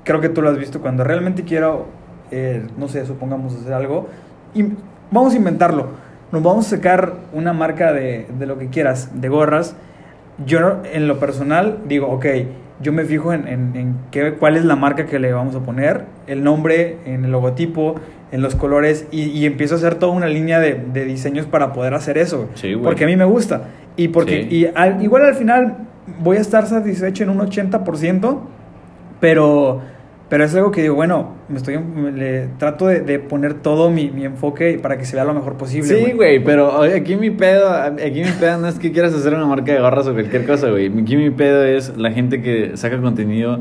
creo 0.05 0.21
que 0.21 0.29
tú 0.29 0.41
lo 0.41 0.49
has 0.49 0.57
visto, 0.57 0.79
cuando 0.79 1.03
realmente 1.03 1.43
quiero, 1.43 1.87
eh, 2.31 2.63
no 2.77 2.87
sé, 2.87 3.05
supongamos 3.05 3.53
hacer 3.55 3.73
algo, 3.73 4.07
y 4.53 4.63
vamos 5.11 5.33
a 5.33 5.37
inventarlo, 5.37 5.87
nos 6.31 6.41
vamos 6.41 6.67
a 6.71 6.77
sacar 6.77 7.13
una 7.33 7.51
marca 7.51 7.91
de, 7.91 8.27
de 8.39 8.45
lo 8.45 8.57
que 8.57 8.67
quieras, 8.69 9.11
de 9.19 9.27
gorras, 9.27 9.75
yo 10.45 10.77
en 10.93 11.07
lo 11.07 11.19
personal 11.19 11.79
digo, 11.87 12.07
ok, 12.07 12.25
yo 12.81 12.91
me 12.91 13.05
fijo 13.05 13.31
en, 13.33 13.47
en, 13.47 13.75
en 13.75 13.95
qué, 14.11 14.33
cuál 14.33 14.57
es 14.57 14.65
la 14.65 14.75
marca 14.75 15.05
que 15.05 15.17
le 15.19 15.31
vamos 15.33 15.55
a 15.55 15.59
poner, 15.61 16.05
el 16.27 16.43
nombre, 16.43 16.97
en 17.05 17.25
el 17.25 17.31
logotipo, 17.31 17.95
en 18.31 18.41
los 18.41 18.53
colores, 18.55 19.07
y, 19.11 19.23
y 19.23 19.45
empiezo 19.45 19.75
a 19.75 19.77
hacer 19.77 19.95
toda 19.95 20.11
una 20.11 20.27
línea 20.27 20.59
de, 20.59 20.73
de 20.91 21.05
diseños 21.05 21.45
para 21.45 21.71
poder 21.71 21.93
hacer 21.93 22.17
eso. 22.17 22.49
Sí, 22.55 22.75
porque 22.75 23.05
a 23.05 23.07
mí 23.07 23.15
me 23.15 23.23
gusta. 23.23 23.61
Y 23.95 24.09
porque 24.09 24.43
Sí. 24.49 24.55
y 24.57 24.65
al- 24.75 25.01
igual 25.01 25.23
al 25.23 25.35
final 25.35 25.77
voy 26.21 26.35
a 26.35 26.41
estar 26.41 26.65
satisfecho 26.67 27.23
en 27.23 27.29
un 27.29 27.37
80%, 27.39 28.39
pero, 29.21 29.81
pero 30.29 30.43
es 30.43 30.55
algo 30.55 30.71
que 30.71 30.81
digo, 30.81 30.95
bueno, 30.95 31.33
me 31.49 31.57
estoy, 31.57 31.79
le, 32.15 32.47
trato 32.57 32.87
de, 32.87 33.01
de 33.01 33.19
poner 33.19 33.53
todo 33.55 33.89
mi, 33.91 34.09
mi 34.09 34.25
enfoque 34.25 34.79
para 34.81 34.97
que 34.97 35.05
se 35.05 35.15
vea 35.15 35.23
lo 35.25 35.33
mejor 35.33 35.53
posible. 35.55 35.87
Sí, 35.87 36.11
güey, 36.13 36.43
pero 36.43 36.81
aquí 36.81 37.15
mi 37.15 37.29
pedo, 37.29 37.69
aquí 37.71 38.23
mi 38.23 38.31
pedo 38.39 38.57
no 38.57 38.67
es 38.67 38.79
que 38.79 38.91
quieras 38.91 39.13
hacer 39.13 39.33
una 39.35 39.45
marca 39.45 39.71
de 39.73 39.79
gorras 39.79 40.07
o 40.07 40.13
cualquier 40.13 40.45
cosa, 40.47 40.69
güey. 40.71 40.87
Aquí 40.99 41.15
mi 41.15 41.29
pedo 41.29 41.63
es 41.63 41.95
la 41.97 42.11
gente 42.11 42.41
que 42.41 42.75
saca 42.75 42.99
contenido, 42.99 43.59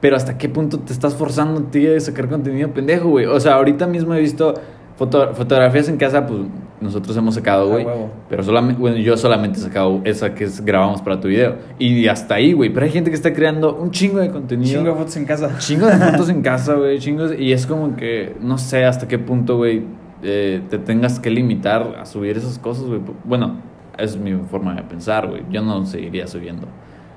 pero 0.00 0.16
hasta 0.16 0.38
qué 0.38 0.48
punto 0.48 0.78
te 0.80 0.92
estás 0.94 1.14
forzando 1.14 1.64
ti 1.64 1.86
a 1.86 2.00
sacar 2.00 2.28
contenido 2.28 2.70
pendejo, 2.70 3.10
güey. 3.10 3.26
O 3.26 3.38
sea, 3.38 3.54
ahorita 3.56 3.86
mismo 3.86 4.14
he 4.14 4.20
visto 4.20 4.54
foto- 4.98 5.34
fotografías 5.34 5.88
en 5.90 5.98
casa, 5.98 6.26
pues 6.26 6.40
nosotros 6.80 7.16
hemos 7.16 7.34
sacado, 7.34 7.68
güey. 7.68 7.86
Pero 8.28 8.42
solamente, 8.42 8.80
bueno, 8.80 8.96
yo 8.96 9.16
solamente 9.16 9.58
he 9.58 9.62
sacado 9.62 10.00
esa 10.04 10.34
que 10.34 10.44
es- 10.44 10.64
grabamos 10.64 11.02
para 11.02 11.20
tu 11.20 11.28
video. 11.28 11.56
Y 11.78 12.08
hasta 12.08 12.36
ahí, 12.36 12.52
güey. 12.52 12.70
Pero 12.72 12.86
hay 12.86 12.92
gente 12.92 13.10
que 13.10 13.16
está 13.16 13.32
creando 13.32 13.74
un 13.76 13.90
chingo 13.90 14.18
de 14.18 14.30
contenido. 14.30 14.78
Chingo 14.78 14.90
de 14.92 14.96
fotos 14.96 15.16
en 15.16 15.24
casa. 15.26 15.58
Chingo 15.58 15.86
de 15.86 15.96
fotos 15.96 16.28
en 16.30 16.42
casa, 16.42 16.74
güey, 16.74 16.98
chingos. 16.98 17.32
Y 17.38 17.52
es 17.52 17.66
como 17.66 17.96
que 17.96 18.34
no 18.40 18.56
sé 18.58 18.84
hasta 18.84 19.06
qué 19.08 19.18
punto, 19.18 19.56
güey, 19.58 19.82
eh, 20.22 20.62
te 20.70 20.78
tengas 20.78 21.20
que 21.20 21.30
limitar 21.30 21.96
a 22.00 22.06
subir 22.06 22.36
esas 22.36 22.58
cosas, 22.58 22.84
güey. 22.86 23.00
Bueno, 23.24 23.56
es 23.98 24.16
mi 24.16 24.32
forma 24.50 24.74
de 24.74 24.82
pensar, 24.82 25.28
güey. 25.28 25.42
Yo 25.50 25.60
no 25.62 25.84
seguiría 25.84 26.26
subiendo 26.26 26.66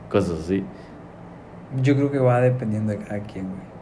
cosas 0.09 0.39
así. 0.41 0.63
Yo 1.81 1.95
creo 1.95 2.11
que 2.11 2.19
va 2.19 2.39
dependiendo 2.41 2.91
de 2.91 2.99
cada 2.99 3.19
quien, 3.21 3.45
güey. 3.47 3.72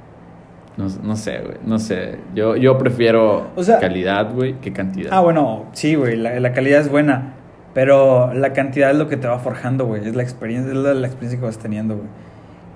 No, 0.78 0.88
no 1.04 1.16
sé, 1.16 1.40
güey, 1.40 1.58
no 1.66 1.80
sé. 1.80 2.16
Yo, 2.34 2.56
yo 2.56 2.78
prefiero 2.78 3.48
O 3.56 3.64
sea- 3.64 3.80
calidad, 3.80 4.34
güey, 4.34 4.54
que 4.62 4.72
cantidad. 4.72 5.10
Ah, 5.14 5.20
bueno, 5.22 5.66
sí, 5.74 5.96
güey, 5.96 6.16
la, 6.16 6.40
la 6.40 6.54
calidad 6.54 6.80
es 6.82 6.90
buena, 6.90 7.34
pero 7.74 8.34
la 8.34 8.54
cantidad 8.54 8.90
es 8.92 8.98
lo 8.98 9.08
que 9.10 9.18
te 9.18 9.28
va 9.28 9.40
forjando, 9.40 9.86
güey, 9.86 10.08
es 10.08 10.16
la 10.16 10.24
experiencia, 10.24 10.72
es 10.72 10.78
la, 10.78 10.94
la 10.94 11.08
experiencia 11.08 11.40
que 11.40 11.46
vas 11.46 11.58
teniendo, 11.60 11.96
güey. 11.96 12.08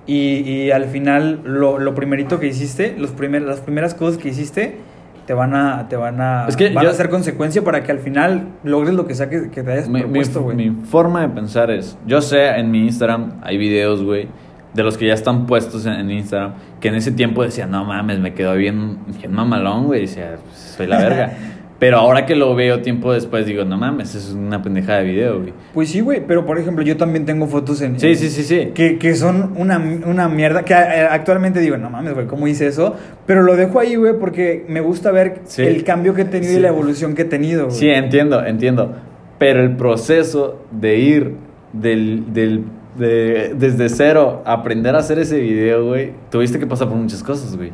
Y, 0.08 0.48
y 0.48 0.70
al 0.70 0.84
final, 0.84 1.40
lo, 1.44 1.78
lo 1.78 1.94
primerito 1.94 2.38
que 2.38 2.46
hiciste, 2.46 2.94
los 2.96 3.10
primer, 3.10 3.42
las 3.42 3.60
primeras 3.60 3.94
cosas 3.94 4.18
que 4.18 4.28
hiciste, 4.28 4.76
te 5.26 5.34
van 5.34 5.54
a, 5.56 5.88
te 5.88 5.96
van 5.96 6.20
a, 6.20 6.46
Es 6.46 6.56
que 6.56 6.68
van 6.70 6.84
yo- 6.84 6.90
a 6.90 6.92
hacer 6.92 7.08
consecuencia 7.10 7.64
para 7.64 7.82
que 7.82 7.90
al 7.90 7.98
final 7.98 8.46
logres 8.62 8.94
lo 8.94 9.06
que 9.08 9.14
sea 9.16 9.28
que, 9.28 9.50
que 9.50 9.64
te 9.64 9.72
hayas 9.72 9.88
mi, 9.88 9.94
mi- 9.94 10.00
propuesto, 10.02 10.42
güey. 10.42 10.56
mi 10.56 10.70
forma 10.84 11.22
de 11.22 11.30
pensar 11.30 11.72
es, 11.72 11.98
yo 12.06 12.20
sé, 12.20 12.46
en 12.50 12.70
mi 12.70 12.84
Instagram 12.84 13.40
hay 13.42 13.56
videos, 13.58 14.04
güey, 14.04 14.28
de 14.76 14.82
los 14.84 14.96
que 14.96 15.06
ya 15.08 15.14
están 15.14 15.46
puestos 15.46 15.86
en, 15.86 15.94
en 15.94 16.10
Instagram, 16.10 16.52
que 16.80 16.88
en 16.88 16.94
ese 16.94 17.10
tiempo 17.10 17.42
decía, 17.42 17.66
no 17.66 17.84
mames, 17.84 18.20
me 18.20 18.34
quedó 18.34 18.54
bien, 18.54 18.98
bien 19.18 19.32
mamalón, 19.32 19.86
güey, 19.86 20.02
decía, 20.02 20.36
"Pues, 20.44 20.56
soy 20.76 20.86
la 20.86 20.98
verga. 20.98 21.32
Pero 21.78 21.98
ahora 21.98 22.24
que 22.24 22.34
lo 22.36 22.54
veo 22.54 22.80
tiempo 22.80 23.12
después, 23.12 23.44
digo, 23.44 23.66
no 23.66 23.76
mames, 23.76 24.14
es 24.14 24.32
una 24.32 24.62
pendejada 24.62 25.00
de 25.00 25.04
video, 25.04 25.40
güey. 25.40 25.52
Pues 25.74 25.90
sí, 25.90 26.00
güey, 26.00 26.22
pero 26.26 26.46
por 26.46 26.58
ejemplo, 26.58 26.82
yo 26.82 26.96
también 26.96 27.26
tengo 27.26 27.46
fotos 27.48 27.82
en... 27.82 28.00
Sí, 28.00 28.06
en- 28.08 28.16
sí, 28.16 28.30
sí, 28.30 28.44
sí. 28.44 28.70
Que, 28.74 28.96
que 28.96 29.14
son 29.14 29.52
una, 29.56 29.78
una 30.06 30.26
mierda, 30.30 30.62
que 30.62 30.72
eh, 30.72 31.06
actualmente 31.10 31.60
digo, 31.60 31.76
no 31.76 31.90
mames, 31.90 32.14
güey, 32.14 32.26
¿cómo 32.26 32.48
hice 32.48 32.66
eso? 32.66 32.96
Pero 33.26 33.42
lo 33.42 33.56
dejo 33.56 33.78
ahí, 33.78 33.94
güey, 33.96 34.14
porque 34.18 34.64
me 34.70 34.80
gusta 34.80 35.10
ver 35.10 35.42
Sí. 35.44 35.64
el 35.64 35.84
cambio 35.84 36.14
que 36.14 36.22
he 36.22 36.24
tenido 36.24 36.52
Sí. 36.52 36.58
y 36.58 36.62
la 36.62 36.68
evolución 36.68 37.14
que 37.14 37.22
he 37.22 37.26
tenido, 37.26 37.66
güey. 37.66 37.76
Sí, 37.76 37.90
entiendo, 37.90 38.42
entiendo. 38.42 38.94
Pero 39.38 39.62
el 39.62 39.76
proceso 39.76 40.62
de 40.70 40.96
ir 40.96 41.34
del, 41.74 42.32
del, 42.32 42.64
de- 42.98 43.54
desde 43.58 43.88
cero 43.88 44.42
aprender 44.44 44.94
a 44.94 44.98
hacer 44.98 45.18
ese 45.18 45.38
video, 45.40 45.84
güey, 45.86 46.12
tuviste 46.30 46.58
que 46.58 46.66
pasar 46.66 46.88
por 46.88 46.96
muchas 46.96 47.22
cosas, 47.22 47.56
güey. 47.56 47.72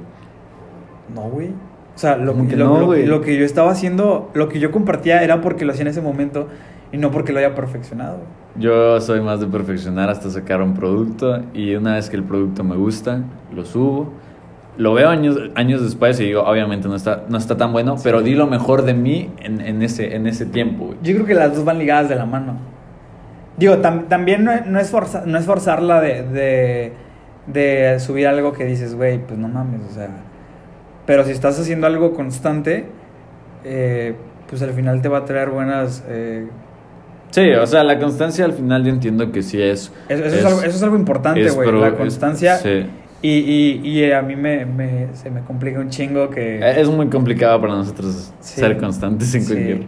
No, 1.15 1.23
güey. 1.23 1.49
O 1.95 1.99
sea, 1.99 2.17
lo, 2.17 2.33
¿Cómo 2.33 2.49
que 2.49 2.57
lo- 2.57 2.69
no, 2.69 2.81
lo- 2.81 2.87
güey? 2.87 3.07
lo 3.07 3.21
que 3.21 3.37
yo 3.37 3.45
estaba 3.45 3.71
haciendo, 3.71 4.31
lo 4.35 4.49
que 4.49 4.59
yo 4.61 4.71
compartía 4.71 5.23
era 5.23 5.41
porque 5.41 5.65
lo 5.65 5.73
hacía 5.73 5.83
en 5.83 5.89
ese 5.89 6.01
momento 6.01 6.49
y 6.91 6.97
no 6.97 7.11
porque 7.11 7.33
lo 7.33 7.39
haya 7.39 7.55
perfeccionado. 7.55 8.19
Yo 8.57 9.01
soy 9.01 9.21
más 9.21 9.41
de 9.41 9.47
perfeccionar 9.47 10.09
hasta 10.11 10.31
sacar 10.31 10.63
un 10.63 10.75
producto 10.75 11.43
y 11.55 11.75
una 11.75 11.95
vez 11.95 12.09
que 12.11 12.17
el 12.17 12.23
producto 12.23 12.65
me 12.65 12.77
gusta, 12.77 13.23
lo 13.55 13.65
subo. 13.65 14.11
Lo 14.79 14.95
veo 14.95 15.11
años, 15.11 15.39
años 15.55 15.83
después 15.83 16.19
y 16.21 16.25
digo, 16.25 16.43
obviamente 16.45 16.89
no 16.89 16.95
está, 16.97 17.25
no 17.29 17.37
está 17.37 17.59
tan 17.59 17.73
bueno, 17.73 17.97
pero 18.03 18.23
di 18.23 18.35
lo 18.35 18.47
mejor 18.47 18.83
de 18.85 18.95
mí 18.95 19.31
en, 19.43 19.61
en 19.61 19.83
ese, 19.83 20.17
en 20.17 20.27
ese 20.27 20.47
tiempo, 20.47 20.87
güey. 20.87 20.99
Yo 21.03 21.13
creo 21.15 21.27
que 21.27 21.35
las 21.35 21.55
dos 21.55 21.65
van 21.65 21.79
ligadas 21.79 22.09
de 22.09 22.17
la 22.17 22.25
mano. 22.25 22.57
Digo, 23.57 23.77
tam- 23.79 24.09
también 24.09 24.45
no, 24.45 24.53
no 24.67 24.81
es 24.81 24.91
forza- 24.91 25.25
no 25.27 25.39
es 25.39 25.45
forzarla 25.45 26.01
de, 26.01 26.23
de, 26.23 26.93
de 27.47 28.01
subir 28.01 28.27
algo 28.27 28.53
que 28.53 28.65
dices, 28.65 28.95
güey, 28.95 29.19
pues 29.19 29.39
no 29.39 29.49
mames, 29.49 29.81
o 29.91 29.95
sea. 29.95 30.09
Pero 31.07 31.25
si 31.25 31.33
estás 31.33 31.59
haciendo 31.61 31.87
algo 31.87 32.15
constante, 32.15 32.87
eh, 33.65 34.15
pues 34.49 34.63
al 34.63 34.71
final 34.73 35.03
te 35.03 35.09
va 35.09 35.19
a 35.19 35.25
traer 35.25 35.51
buenas... 35.51 36.05
Eh, 36.09 36.47
Sí, 37.31 37.49
o 37.53 37.67
sea, 37.67 37.83
la 37.83 37.99
constancia 37.99 38.45
al 38.45 38.53
final 38.53 38.85
yo 38.85 38.91
entiendo 38.91 39.33
que 39.33 39.41
sí 39.43 39.61
es. 39.61 39.91
eso, 40.11 40.23
es, 40.25 40.45
algo, 40.45 40.59
eso 40.61 40.69
es 40.77 40.83
algo 40.83 40.97
importante, 40.97 41.49
güey. 41.51 41.73
La 41.81 41.95
constancia. 41.97 42.57
sí. 42.59 42.85
Y, 43.23 43.31
y, 43.39 43.89
y 43.89 44.13
a 44.13 44.21
mí 44.21 44.35
me, 44.37 44.67
me- 44.67 45.07
se 45.15 45.31
me 45.31 45.41
complica 45.43 45.79
un 45.81 45.89
chingo 45.89 46.29
que... 46.29 46.59
Es 46.79 46.89
muy 46.91 47.07
complicado 47.07 47.59
para 47.61 47.75
nosotros 47.75 48.35
Sí. 48.41 48.61
ser 48.61 48.77
constantes 48.79 49.35
en 49.35 49.43
Sí. 49.45 49.53
cualquier, 49.55 49.83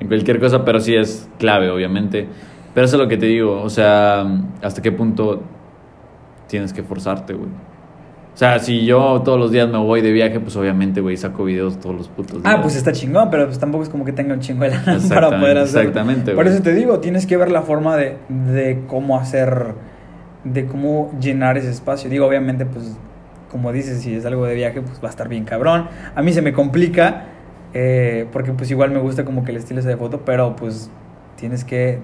en 0.00 0.08
cualquier 0.08 0.40
cosa, 0.40 0.62
pero 0.64 0.78
sí 0.80 0.94
es 0.94 1.26
clave, 1.38 1.70
obviamente. 1.70 2.26
Pero 2.74 2.86
eso 2.86 2.96
es 2.96 3.02
lo 3.02 3.08
que 3.08 3.16
te 3.16 3.26
digo, 3.26 3.60
o 3.62 3.70
sea, 3.70 4.24
hasta 4.62 4.80
qué 4.80 4.92
punto 4.92 5.42
tienes 6.46 6.72
que 6.72 6.82
forzarte, 6.82 7.34
güey. 7.34 7.48
O 8.32 8.36
sea, 8.40 8.58
si 8.60 8.86
yo 8.86 9.20
todos 9.24 9.38
los 9.38 9.50
días 9.50 9.68
me 9.68 9.76
voy 9.78 10.00
de 10.00 10.12
viaje, 10.12 10.38
pues 10.40 10.56
obviamente, 10.56 11.00
güey, 11.00 11.16
saco 11.16 11.44
videos 11.44 11.78
todos 11.78 11.96
los 11.96 12.08
putos 12.08 12.42
días. 12.42 12.54
Ah, 12.56 12.62
pues 12.62 12.76
está 12.76 12.92
chingón, 12.92 13.28
pero 13.28 13.46
pues 13.46 13.58
tampoco 13.58 13.82
es 13.84 13.90
como 13.90 14.04
que 14.04 14.12
tenga 14.12 14.32
un 14.34 14.40
chingo 14.40 14.62
de 14.64 14.70
lana 14.70 14.98
para 15.08 15.28
poder 15.30 15.58
hacerlo. 15.58 15.88
exactamente, 15.88 16.32
Por 16.34 16.44
güey. 16.44 16.54
eso 16.54 16.62
te 16.62 16.72
digo, 16.72 17.00
tienes 17.00 17.26
que 17.26 17.36
ver 17.36 17.50
la 17.50 17.62
forma 17.62 17.96
de, 17.96 18.16
de 18.28 18.82
cómo 18.86 19.18
hacer, 19.18 19.74
de 20.44 20.64
cómo 20.66 21.10
llenar 21.20 21.58
ese 21.58 21.70
espacio. 21.70 22.08
Digo, 22.08 22.24
obviamente, 22.26 22.64
pues, 22.66 22.96
como 23.50 23.72
dices, 23.72 24.00
si 24.00 24.14
es 24.14 24.24
algo 24.24 24.46
de 24.46 24.54
viaje, 24.54 24.80
pues 24.80 25.02
va 25.02 25.08
a 25.08 25.10
estar 25.10 25.28
bien 25.28 25.44
cabrón. 25.44 25.88
A 26.14 26.22
mí 26.22 26.32
se 26.32 26.40
me 26.40 26.52
complica, 26.52 27.24
eh, 27.74 28.26
porque 28.32 28.52
pues 28.52 28.70
igual 28.70 28.90
me 28.92 29.00
gusta 29.00 29.24
como 29.24 29.44
que 29.44 29.50
el 29.50 29.56
estilo 29.58 29.80
ese 29.80 29.88
de 29.88 29.96
foto, 29.96 30.22
pero 30.24 30.54
pues 30.56 30.88
tienes 31.36 31.64
que, 31.64 31.98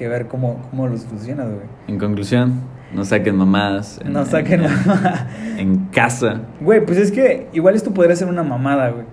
que 0.00 0.08
ver 0.08 0.26
cómo, 0.28 0.66
cómo 0.70 0.88
lo 0.88 0.96
solucionas, 0.96 1.46
güey. 1.48 1.66
En 1.86 1.98
conclusión, 1.98 2.54
no 2.94 3.04
saquen 3.04 3.36
mamadas. 3.36 4.00
en- 4.02 4.14
No 4.14 4.24
saquen 4.24 4.64
en, 4.64 4.70
mamada. 4.86 5.28
en 5.58 5.76
casa. 5.92 6.40
Güey, 6.60 6.84
pues 6.84 6.96
es 6.98 7.12
que 7.12 7.48
igual 7.52 7.74
esto 7.74 7.92
podría 7.92 8.16
ser 8.16 8.26
una 8.28 8.42
mamada, 8.42 8.88
güey. 8.88 9.04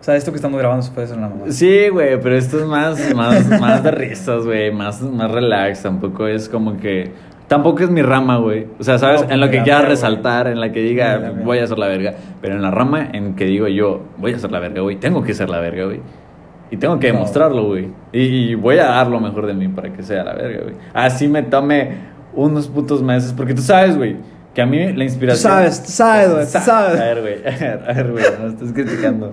O 0.00 0.04
sea, 0.04 0.16
esto 0.16 0.32
que 0.32 0.36
estamos 0.36 0.58
grabando 0.58 0.84
puede 0.92 1.06
ser 1.06 1.16
una 1.16 1.28
mamada. 1.28 1.52
Sí, 1.52 1.88
güey, 1.90 2.20
pero 2.20 2.36
esto 2.36 2.58
es 2.58 2.66
más, 2.66 3.14
más, 3.14 3.48
más 3.60 3.84
de 3.84 3.92
risas, 3.92 4.44
güey, 4.44 4.72
más, 4.72 5.00
más 5.00 5.30
relax, 5.30 5.82
tampoco 5.82 6.26
es 6.26 6.48
como 6.48 6.76
que... 6.76 7.12
Tampoco 7.46 7.82
es 7.84 7.90
mi 7.90 8.02
rama, 8.02 8.38
güey. 8.38 8.66
O 8.80 8.82
sea, 8.82 8.98
¿sabes? 8.98 9.22
No, 9.26 9.30
en 9.32 9.38
lo 9.40 9.48
que 9.50 9.60
güey. 9.60 9.82
resaltar, 9.82 10.46
en 10.48 10.58
la 10.58 10.72
que 10.72 10.80
diga, 10.80 11.18
la 11.18 11.30
voy 11.32 11.58
a 11.58 11.64
hacer 11.64 11.78
la 11.78 11.86
verga. 11.86 12.14
Pero 12.40 12.54
en 12.56 12.62
la 12.62 12.70
rama 12.70 13.08
en 13.12 13.34
que 13.36 13.44
digo 13.44 13.68
yo, 13.68 14.00
voy 14.16 14.32
a 14.32 14.36
hacer 14.36 14.50
la 14.50 14.58
verga, 14.58 14.80
güey. 14.80 14.96
Tengo 14.96 15.22
que 15.22 15.34
ser 15.34 15.50
la 15.50 15.60
verga, 15.60 15.84
güey. 15.84 16.00
Y 16.72 16.76
tengo 16.78 16.98
que 16.98 17.08
No. 17.08 17.14
demostrarlo, 17.14 17.66
güey. 17.66 17.88
Y, 18.12 18.20
y 18.22 18.54
voy 18.56 18.78
a 18.78 18.86
dar 18.86 19.06
lo 19.06 19.20
mejor 19.20 19.46
de 19.46 19.54
mí 19.54 19.68
para 19.68 19.92
que 19.92 20.02
sea 20.02 20.24
la 20.24 20.32
verga, 20.34 20.62
güey. 20.64 20.74
Así 20.94 21.28
me 21.28 21.42
tome 21.44 21.90
unos 22.34 22.66
putos 22.66 23.02
meses. 23.02 23.32
Porque 23.36 23.54
tú 23.54 23.62
sabes, 23.62 23.96
güey, 23.96 24.16
que 24.54 24.62
a 24.62 24.66
mí 24.66 24.78
la 24.88 24.94
Tú 24.94 25.02
inspiración... 25.02 25.52
sabes, 25.52 25.82
tú 25.84 25.90
sabes, 25.92 26.32
güey, 26.32 26.44
tú 26.44 26.50
Sa- 26.50 26.60
sabes. 26.60 26.98
A 27.00 27.04
ver, 27.04 27.20
güey, 27.20 27.34
a 27.88 27.92
ver, 27.92 28.10
güey, 28.10 28.24
no 28.40 28.48
estás 28.48 28.72
criticando. 28.72 29.32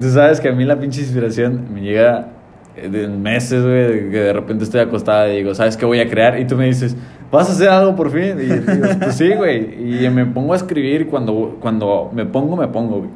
Tú 0.00 0.08
sabes 0.10 0.40
que 0.40 0.48
a 0.48 0.52
mí 0.52 0.64
la 0.64 0.78
pinche 0.78 1.00
inspiración 1.00 1.72
me 1.72 1.80
llega 1.80 2.28
de 2.76 3.08
meses, 3.08 3.62
güey, 3.62 4.10
que 4.10 4.18
de 4.18 4.32
repente 4.34 4.64
estoy 4.64 4.80
acostada 4.80 5.32
y 5.32 5.38
digo, 5.38 5.54
¿sabes 5.54 5.76
qué 5.76 5.86
voy 5.86 6.00
a 6.00 6.08
crear? 6.08 6.38
Y 6.38 6.46
tú 6.46 6.56
me 6.56 6.66
dices, 6.66 6.96
¿vas 7.32 7.48
a 7.48 7.52
hacer 7.52 7.68
algo 7.70 7.94
por 7.96 8.10
fin? 8.10 8.36
Y 8.38 8.42
digo, 8.44 8.62
pues 9.00 9.14
sí, 9.16 9.32
güey. 9.34 10.04
Y 10.04 10.10
me 10.10 10.26
pongo 10.26 10.52
a 10.52 10.56
escribir 10.56 11.00
y 11.02 11.04
cuando, 11.06 11.56
cuando 11.60 12.10
me 12.14 12.26
pongo, 12.26 12.56
me 12.56 12.68
pongo, 12.68 12.98
güey. 12.98 13.10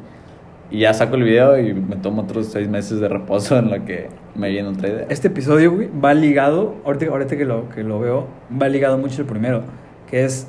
Y 0.71 0.79
ya 0.79 0.93
saco 0.93 1.15
el 1.17 1.23
video 1.23 1.59
y 1.59 1.73
me 1.73 1.97
tomo 1.97 2.21
otros 2.21 2.47
seis 2.47 2.69
meses 2.69 2.99
de 3.01 3.09
reposo 3.09 3.57
en 3.57 3.69
lo 3.69 3.83
que 3.83 4.07
me 4.35 4.49
viene 4.49 4.69
otra 4.69 4.87
idea. 4.87 5.05
Este 5.09 5.27
episodio, 5.27 5.71
güey, 5.73 5.89
va 6.03 6.13
ligado, 6.13 6.75
ahorita, 6.85 7.07
ahorita 7.07 7.37
que, 7.37 7.43
lo, 7.45 7.67
que 7.69 7.83
lo 7.83 7.99
veo, 7.99 8.27
va 8.59 8.69
ligado 8.69 8.97
mucho 8.97 9.21
el 9.21 9.27
primero, 9.27 9.63
que 10.09 10.23
es, 10.23 10.47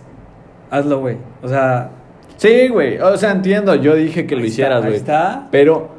hazlo, 0.71 1.01
güey. 1.01 1.17
O 1.43 1.49
sea, 1.49 1.91
Sí, 2.37 2.69
güey. 2.69 2.99
O 2.99 3.17
sea, 3.17 3.31
entiendo. 3.33 3.75
Yo 3.77 3.95
dije 3.95 4.27
que 4.27 4.35
lo 4.35 4.45
hicieras, 4.45 4.79
ahí 4.83 4.89
güey. 4.91 4.97
está. 4.97 5.47
Pero 5.53 5.91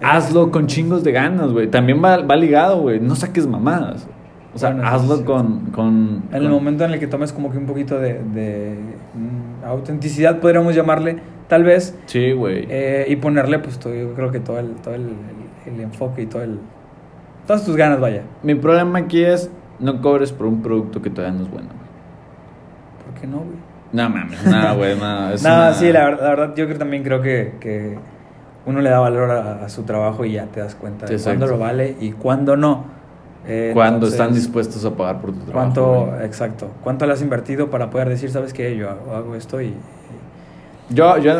hazlo 0.00 0.50
con 0.50 0.66
chingos 0.68 1.04
de 1.04 1.12
ganas, 1.12 1.52
güey. 1.52 1.66
También 1.68 2.02
va, 2.02 2.18
va 2.18 2.36
ligado, 2.36 2.80
güey. 2.80 2.98
No 3.00 3.14
saques 3.14 3.46
mamadas. 3.46 4.06
O 4.54 4.58
sea, 4.58 4.70
Bueno, 4.70 4.88
hazlo 4.88 5.16
sí. 5.18 5.24
con, 5.24 5.66
con... 5.72 6.22
en 6.30 6.34
el 6.36 6.42
con- 6.44 6.50
momento 6.52 6.84
en 6.84 6.92
el 6.92 6.98
que 7.00 7.06
tomes 7.08 7.30
como 7.32 7.50
que 7.50 7.58
un 7.58 7.66
poquito 7.66 7.98
de, 7.98 8.14
de, 8.32 8.74
mm, 9.14 9.64
autenticidad, 9.66 10.38
podríamos 10.40 10.74
llamarle, 10.74 11.18
tal 11.48 11.64
vez, 11.64 11.98
Sí, 12.06 12.32
güey. 12.32 12.66
eh, 12.68 13.06
y 13.08 13.16
ponerle, 13.16 13.58
pues, 13.58 13.78
todo, 13.78 13.94
yo 13.94 14.14
creo 14.14 14.30
que 14.30 14.40
todo 14.40 14.58
el, 14.58 14.74
todo 14.76 14.94
el, 14.94 15.02
el- 15.66 15.74
el 15.74 15.80
enfoque 15.80 16.22
y 16.22 16.26
todo 16.26 16.42
el... 16.42 16.58
Todas 17.46 17.64
tus 17.64 17.76
ganas, 17.76 18.00
vaya. 18.00 18.22
Mi 18.42 18.54
problema 18.54 18.98
aquí 19.00 19.22
es 19.24 19.50
no 19.78 20.00
cobres 20.00 20.32
por 20.32 20.46
un 20.46 20.62
producto 20.62 21.02
que 21.02 21.10
todavía 21.10 21.36
no 21.38 21.44
es 21.44 21.50
bueno. 21.50 21.68
güey. 21.68 23.12
¿Por 23.12 23.20
qué 23.20 23.26
no, 23.26 23.38
güey? 23.38 23.56
No 23.92 24.08
mames, 24.10 24.44
nada, 24.44 24.74
güey, 24.74 24.96
nada. 24.98 25.34
Nada, 25.42 25.68
una- 25.70 25.74
sí, 25.74 25.92
la, 25.92 26.10
la 26.10 26.28
verdad, 26.30 26.54
yo 26.56 26.66
creo, 26.66 26.78
también 26.78 27.02
creo 27.04 27.20
que, 27.22 27.54
que 27.60 27.96
uno 28.66 28.80
le 28.80 28.90
da 28.90 28.98
valor 28.98 29.30
a, 29.30 29.64
a 29.64 29.68
su 29.68 29.82
trabajo 29.84 30.24
y 30.24 30.32
ya 30.32 30.46
te 30.46 30.60
das 30.60 30.74
cuenta 30.74 31.06
de 31.06 31.18
cuándo 31.18 31.46
lo 31.46 31.58
vale 31.58 31.96
y 32.00 32.12
cuándo 32.12 32.56
no. 32.56 32.84
Eh, 33.48 33.70
Cuando 33.74 34.08
están 34.08 34.34
dispuestos 34.34 34.84
a 34.84 34.96
pagar 34.96 35.20
por 35.20 35.30
tu 35.32 35.38
trabajo. 35.44 35.52
¿Cuánto, 35.52 36.06
güey. 36.12 36.24
exacto, 36.26 36.70
cuánto 36.82 37.06
le 37.06 37.12
has 37.12 37.22
invertido 37.22 37.70
para 37.70 37.90
poder 37.90 38.08
decir, 38.08 38.28
sabes 38.30 38.52
qué, 38.52 38.76
yo 38.76 38.90
hago, 38.90 39.14
hago 39.14 39.34
esto 39.36 39.60
y... 39.62 39.72
Yo, 40.88 41.18
yo, 41.18 41.34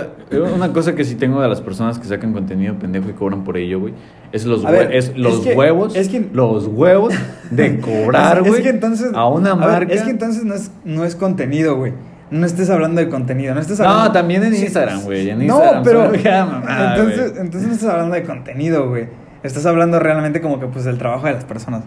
una 0.54 0.72
cosa 0.72 0.94
que 0.96 1.04
sí 1.04 1.14
tengo 1.14 1.40
de 1.40 1.48
las 1.48 1.60
personas 1.60 1.98
que 2.00 2.06
sacan 2.08 2.32
contenido 2.32 2.74
pendejo 2.74 3.08
y 3.08 3.12
cobran 3.12 3.44
por 3.44 3.56
ello, 3.56 3.78
güey, 3.78 3.94
es 4.32 4.44
los, 4.44 4.64
ver, 4.64 4.88
hue- 4.90 4.94
es 4.96 5.16
los 5.16 5.34
es 5.34 5.40
que- 5.46 5.54
huevos, 5.54 5.94
es 5.94 6.08
que- 6.08 6.28
los 6.32 6.66
huevos 6.66 7.14
de 7.50 7.78
cobrar, 7.80 8.40
güey, 8.42 8.54
es 8.56 8.60
que 8.62 8.68
entonces, 8.70 9.12
a 9.14 9.26
una 9.28 9.54
marca. 9.54 9.92
es 9.94 10.02
que 10.02 10.10
entonces 10.10 10.44
no 10.44 10.54
es, 10.54 10.72
no 10.84 11.04
es 11.04 11.14
contenido, 11.14 11.76
güey. 11.76 11.92
No 12.28 12.44
estés 12.44 12.70
hablando 12.70 13.00
de 13.00 13.08
contenido, 13.08 13.54
no 13.54 13.60
estés 13.60 13.78
No, 13.78 13.88
hablando... 13.88 14.10
también 14.12 14.42
en 14.42 14.52
Instagram, 14.52 15.02
güey, 15.04 15.30
en 15.30 15.38
no, 15.38 15.44
Instagram 15.44 15.84
pero... 15.84 16.10
queda 16.22 16.44
mamada, 16.44 16.96
entonces, 16.96 17.32
entonces 17.38 17.68
no 17.68 17.74
estás 17.74 17.90
hablando 17.90 18.14
de 18.16 18.22
contenido, 18.24 18.88
güey. 18.88 19.06
Estás 19.44 19.64
hablando 19.64 20.00
realmente 20.00 20.40
como 20.40 20.58
que, 20.58 20.66
pues, 20.66 20.84
del 20.84 20.98
trabajo 20.98 21.26
de 21.28 21.34
las 21.34 21.44
personas. 21.44 21.84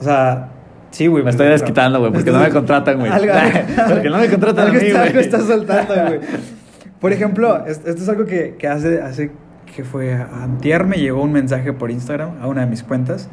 O 0.00 0.02
sea, 0.02 0.48
sí, 0.90 1.06
güey. 1.06 1.20
Me 1.22 1.26
pues, 1.26 1.34
estoy 1.36 1.44
pero- 1.46 1.52
desquitando, 1.58 2.00
güey, 2.00 2.10
porque 2.10 2.32
no 2.32 2.40
me 2.40 2.48
contratan, 2.50 2.98
güey. 2.98 3.12
Porque 3.12 4.10
no 4.10 4.18
me 4.18 4.28
contratan 4.28 4.68
a 4.68 4.72
mí, 4.72 4.78
güey. 4.80 4.96
Algo 4.96 5.20
estás 5.20 5.44
soltando, 5.44 5.94
güey. 5.94 6.20
Por 7.00 7.12
ejemplo, 7.12 7.64
es- 7.66 7.78
esto 7.86 8.02
es 8.02 8.08
algo 8.08 8.24
que, 8.26 8.56
que 8.58 8.68
hace, 8.68 9.00
hace 9.00 9.30
que 9.74 9.84
fue 9.84 10.12
antier 10.14 10.84
me 10.84 10.96
llegó 10.96 11.22
un 11.22 11.32
mensaje 11.32 11.72
por 11.72 11.90
Instagram 11.90 12.30
a 12.42 12.46
una 12.46 12.62
de 12.62 12.66
mis 12.66 12.82
cuentas, 12.82 13.28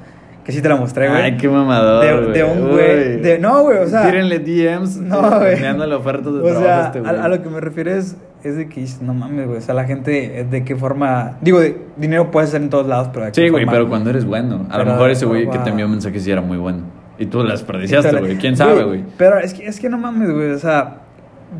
que 0.45 0.51
sí 0.53 0.61
te 0.61 0.69
la 0.69 0.75
mostré, 0.77 1.09
güey. 1.09 1.21
Ay, 1.21 1.37
qué 1.37 1.49
mamador, 1.49 2.27
De, 2.27 2.31
de 2.31 2.43
un 2.45 2.69
güey. 2.69 3.19
De- 3.21 3.39
No, 3.39 3.63
güey, 3.63 3.79
o 3.79 3.87
sea. 3.87 4.05
Tírenle 4.05 4.39
DMs. 4.39 4.97
No, 5.01 5.39
güey. 5.39 5.55
Enviándole 5.55 5.95
ofertas 5.95 6.33
de 6.33 6.39
O 6.39 6.43
trabajo 6.43 6.61
sea, 6.63 6.77
a 6.83 6.85
este 6.87 6.99
a, 6.99 7.01
güey. 7.01 7.15
a 7.17 7.27
lo 7.27 7.43
que 7.43 7.49
me 7.49 7.59
refiero 7.59 7.91
es, 7.91 8.15
es 8.43 8.55
de 8.55 8.69
que 8.69 8.85
no 9.01 9.13
mames, 9.13 9.45
güey. 9.47 9.57
O 9.57 9.61
sea, 9.61 9.73
la 9.75 9.83
gente, 9.83 10.45
¿de 10.49 10.63
qué 10.63 10.75
forma? 10.77 11.37
Digo, 11.41 11.59
de- 11.59 11.77
dinero 11.97 12.31
puede 12.31 12.47
ser 12.47 12.61
en 12.61 12.69
todos 12.69 12.87
lados, 12.87 13.09
pero 13.11 13.25
¿de 13.25 13.31
qué 13.33 13.41
Sí, 13.41 13.49
güey, 13.49 13.65
pero 13.65 13.89
cuando 13.89 14.09
eres 14.11 14.23
bueno. 14.23 14.67
A 14.69 14.77
lo 14.77 14.83
Pero- 14.83 14.91
mejor 14.95 15.09
ese 15.11 15.25
güey 15.25 15.49
que 15.49 15.57
te 15.59 15.69
envió 15.71 15.83
va- 15.85 15.87
un 15.87 15.91
mensaje 15.97 16.17
sí 16.21 16.31
era 16.31 16.41
muy 16.41 16.57
bueno. 16.57 16.83
Y 17.19 17.25
tú 17.25 17.43
las 17.43 17.59
desperdiciaste, 17.59 18.15
güey. 18.17 18.37
¿Quién 18.39 18.55
sabe, 18.55 18.83
güey? 18.85 19.03
Pero 19.17 19.39
es 19.39 19.53
que, 19.53 19.65
es 19.67 19.79
que 19.81 19.89
no 19.89 19.97
mames, 19.97 20.31
güey. 20.31 20.51
O 20.51 20.59
sea, 20.59 20.99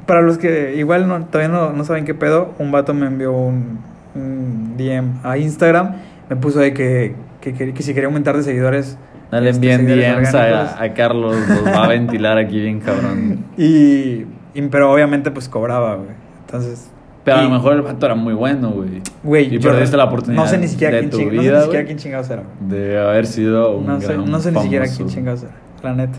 para 0.06 0.22
los 0.22 0.38
que 0.38 0.76
igual 0.76 1.08
no, 1.08 1.26
todavía 1.26 1.48
no, 1.54 1.72
no 1.74 1.84
saben 1.84 2.06
qué 2.06 2.14
pedo, 2.14 2.54
un 2.60 2.72
vato 2.72 2.94
me 2.94 3.08
envió 3.08 3.32
un, 3.34 3.80
un 4.16 4.76
DM 4.78 5.20
a 5.24 5.38
Instagram. 5.38 5.96
Me 6.30 6.36
puso 6.36 6.60
de 6.60 6.74
que, 6.74 7.16
que, 7.42 7.54
que- 7.54 7.74
que 7.74 7.84
si 7.84 7.94
quería 7.94 8.08
aumentar 8.08 8.36
de 8.36 8.44
seguidores. 8.44 8.98
No 9.32 9.40
le 9.42 9.50
este, 9.50 9.72
envíen 9.74 10.00
DMs 10.00 10.34
a, 10.36 10.82
a 10.82 10.94
Carlos. 10.94 11.36
Los 11.48 11.66
va 11.66 11.86
a 11.86 11.88
ventilar 11.90 12.38
aquí 12.38 12.60
bien 12.60 12.80
cabrón. 12.80 13.46
Y, 13.58 14.26
y- 14.54 14.62
pero 14.72 14.92
obviamente 14.92 15.32
pues 15.32 15.48
cobraba, 15.50 15.96
güey. 15.96 16.10
Entonces. 16.46 16.90
Pero 17.24 17.38
a 17.40 17.44
lo 17.44 17.50
mejor 17.50 17.74
el 17.74 17.82
vato 17.82 18.06
era 18.06 18.16
muy 18.16 18.34
bueno, 18.34 18.70
güey. 18.72 19.02
Güey, 19.22 19.54
Y 19.54 19.60
yo 19.60 19.70
perdiste 19.70 19.98
la 19.98 20.06
oportunidad 20.06 20.42
No 20.44 20.48
sé 20.50 20.58
ni 20.58 20.68
siquiera 20.70 20.96
de 20.96 21.10
quién, 21.10 21.12
ching- 21.12 21.26
no 21.26 21.30
sé 21.32 21.38
ni 21.38 21.44
vida, 21.44 21.62
siquiera 21.64 21.86
quién 21.86 21.98
chingados 21.98 22.30
era. 22.30 22.44
güey. 22.44 22.80
De 22.82 22.98
haber 23.00 23.26
sido 23.26 23.76
un 23.78 23.86
No 23.86 24.00
sé, 24.00 24.08
gran 24.08 24.32
no 24.32 24.40
sé 24.40 24.52
ni 24.54 24.62
siquiera 24.62 24.86
quién 24.88 25.10
chingados 25.10 25.44
era. 25.44 25.52
La 25.84 25.94
neta. 25.94 26.18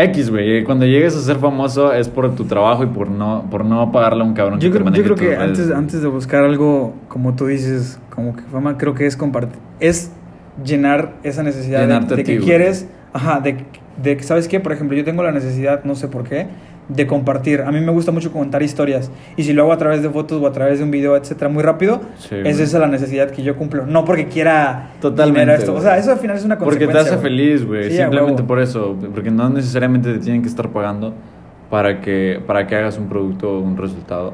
X, 0.00 0.30
güey. 0.30 0.62
Cuando 0.62 0.86
llegues 0.86 1.16
a 1.16 1.20
ser 1.20 1.38
famoso 1.38 1.92
es 1.92 2.08
por 2.08 2.32
tu 2.36 2.44
trabajo 2.44 2.84
y 2.84 2.86
por 2.86 3.10
no, 3.10 3.44
por 3.50 3.64
no 3.64 3.90
pagarle 3.90 4.22
a 4.22 4.26
un 4.26 4.32
cabrón 4.34 4.60
Yo 4.60 4.70
que 4.70 4.78
te 4.78 4.84
creo, 4.84 4.94
yo 4.94 5.02
creo 5.02 5.16
que 5.16 5.36
redes, 5.36 5.40
antes, 5.40 5.70
antes 5.72 6.02
de 6.02 6.08
buscar 6.08 6.44
algo, 6.44 6.94
como 7.08 7.34
tú 7.34 7.46
dices, 7.46 7.98
como 8.14 8.36
que 8.36 8.42
fama, 8.42 8.78
creo 8.78 8.94
que 8.94 9.06
es 9.06 9.16
compartir. 9.16 9.58
Es 9.80 10.12
llenar 10.64 11.14
esa 11.24 11.42
necesidad 11.42 11.80
de- 11.80 11.86
Llenarte 11.86 12.16
de, 12.16 12.22
ti, 12.24 12.32
que 12.36 12.44
quieres. 12.44 12.86
Ajá, 13.12 13.40
de, 13.40 13.56
de 14.02 14.16
que, 14.16 14.22
¿sabes 14.22 14.46
qué? 14.46 14.60
Por 14.60 14.72
ejemplo, 14.72 14.96
yo 14.96 15.04
tengo 15.04 15.22
la 15.24 15.32
necesidad, 15.32 15.82
no 15.82 15.96
sé 15.96 16.06
por 16.06 16.22
qué, 16.24 16.46
de 16.88 17.06
compartir. 17.06 17.60
A 17.62 17.70
mí 17.70 17.80
me 17.80 17.92
gusta 17.92 18.12
mucho 18.12 18.32
contar 18.32 18.62
historias. 18.62 19.10
Y 19.36 19.42
si 19.44 19.52
lo 19.52 19.62
hago 19.62 19.72
a 19.72 19.78
través 19.78 20.02
de 20.02 20.08
fotos 20.10 20.40
o 20.42 20.46
a 20.46 20.52
través 20.52 20.78
de 20.78 20.84
un 20.84 20.90
video, 20.90 21.16
etcétera, 21.16 21.50
muy 21.50 21.62
rápido, 21.62 22.00
Sí, 22.18 22.34
es 22.36 22.56
güey. 22.56 22.62
esa 22.62 22.78
la 22.78 22.86
necesidad 22.88 23.30
que 23.30 23.42
yo 23.42 23.56
cumplo. 23.56 23.86
No 23.86 24.04
porque 24.04 24.26
quiera 24.28 24.90
Totalmente. 25.00 25.68
O 25.70 25.80
sea, 25.80 25.98
eso 25.98 26.12
al 26.12 26.18
final 26.18 26.36
es 26.36 26.44
una 26.44 26.58
Porque 26.58 26.86
te 26.86 26.98
hace 26.98 27.10
güey. 27.10 27.22
feliz, 27.22 27.66
güey. 27.66 27.90
Sí, 27.90 27.96
Simplemente 27.98 28.42
por 28.42 28.58
eso. 28.60 28.96
Porque 29.14 29.30
no 29.30 29.48
necesariamente 29.50 30.12
te 30.14 30.18
tienen 30.18 30.42
que 30.42 30.48
estar 30.48 30.70
pagando 30.70 31.12
para 31.70 32.00
que, 32.00 32.42
para 32.46 32.66
que 32.66 32.74
hagas 32.76 32.96
un 32.98 33.08
producto 33.08 33.58
o 33.58 33.60
un 33.60 33.76
resultado. 33.76 34.32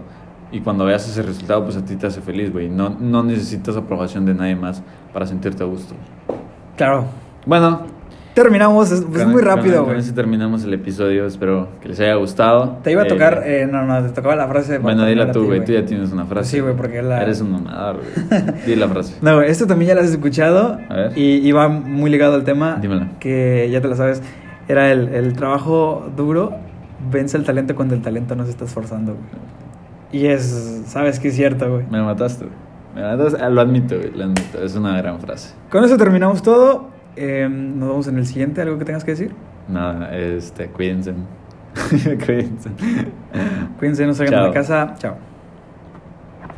Y 0.52 0.60
cuando 0.60 0.84
veas 0.84 1.08
ese 1.08 1.22
resultado, 1.22 1.64
pues 1.64 1.76
a 1.76 1.84
ti 1.84 1.96
te 1.96 2.06
hace 2.06 2.20
feliz, 2.20 2.52
güey. 2.52 2.68
No, 2.68 2.90
no 3.00 3.24
necesitas 3.24 3.76
aprobación 3.76 4.24
de 4.24 4.34
nadie 4.34 4.54
más 4.54 4.82
para 5.12 5.26
sentirte 5.26 5.64
a 5.64 5.66
gusto. 5.66 5.94
Claro. 6.76 7.06
Bueno, 7.46 7.82
terminamos, 8.34 8.90
es, 8.90 9.02
pues, 9.02 9.22
Con- 9.22 9.32
muy 9.32 9.42
rápido, 9.42 9.84
Con 9.84 9.96
eso 9.96 10.12
terminamos 10.14 10.64
el 10.64 10.74
episodio. 10.74 11.26
Espero 11.26 11.68
que 11.80 11.88
les 11.88 12.00
haya 12.00 12.14
gustado. 12.16 12.78
Te 12.82 12.92
iba 12.92 13.02
a 13.02 13.06
Eh, 13.06 13.08
tocar, 13.08 13.42
eh, 13.44 13.68
no, 13.70 13.84
no, 13.84 14.02
te 14.02 14.08
tocaba 14.10 14.36
la 14.36 14.48
frase. 14.48 14.78
Bueno, 14.78 15.06
dila 15.06 15.30
tú, 15.32 15.46
güey. 15.46 15.64
Tú 15.64 15.72
ya 15.72 15.84
tienes 15.84 16.12
una 16.12 16.26
frase. 16.26 16.50
Sí, 16.50 16.60
güey, 16.60 16.74
porque 16.74 17.02
la- 17.02 17.22
Eres 17.22 17.40
un 17.40 17.52
mamador, 17.52 17.96
güey. 18.00 18.42
Di 18.66 18.76
la 18.76 18.88
frase. 18.88 19.16
No, 19.22 19.36
güey, 19.36 19.50
esto 19.50 19.66
también 19.66 19.90
ya 19.90 19.94
lo 19.94 20.00
has 20.00 20.10
escuchado. 20.10 20.78
A 20.88 20.94
ver. 20.94 21.12
Y, 21.18 21.46
y 21.46 21.52
va 21.52 21.68
muy 21.68 22.10
ligado 22.10 22.34
al 22.34 22.44
tema. 22.44 22.78
Dímelo. 22.80 23.06
Que 23.20 23.68
ya 23.70 23.80
te 23.80 23.88
lo 23.88 23.96
sabes. 23.96 24.22
Era 24.68 24.90
el, 24.90 25.08
el 25.08 25.34
trabajo 25.34 26.10
duro 26.16 26.52
vence 27.10 27.36
el 27.36 27.44
talento 27.44 27.74
cuando 27.76 27.94
el 27.94 28.00
talento 28.00 28.34
no 28.34 28.44
se 28.44 28.50
está 28.50 28.64
esforzando, 28.64 29.12
güey. 29.12 29.24
Y 30.22 30.26
es, 30.28 30.82
sabes 30.86 31.20
que 31.20 31.28
es 31.28 31.34
cierto, 31.34 31.70
güey. 31.70 31.84
Me 31.90 32.00
mataste, 32.00 32.46
güey. 32.46 32.56
Me 32.94 33.02
mataste. 33.16 33.50
Lo 33.50 33.60
admito, 33.60 33.96
güey. 33.96 34.10
Lo 34.16 34.24
admito. 34.24 34.62
Es 34.62 34.74
una 34.76 34.96
gran 34.96 35.18
frase. 35.20 35.54
Con 35.70 35.84
eso 35.84 35.96
terminamos 35.96 36.40
todo. 36.42 36.93
Eh, 37.16 37.48
nos 37.48 37.88
vemos 37.88 38.08
en 38.08 38.18
el 38.18 38.26
siguiente. 38.26 38.62
¿Algo 38.62 38.78
que 38.78 38.84
tengas 38.84 39.04
que 39.04 39.12
decir? 39.12 39.32
Nada, 39.68 40.14
este, 40.16 40.66
cuídense. 40.68 41.14
cuídense. 42.26 42.70
Cuídense, 43.78 44.06
no 44.06 44.14
salgan 44.14 44.42
de 44.42 44.48
la 44.48 44.54
casa. 44.54 44.94
Chao. 44.98 45.33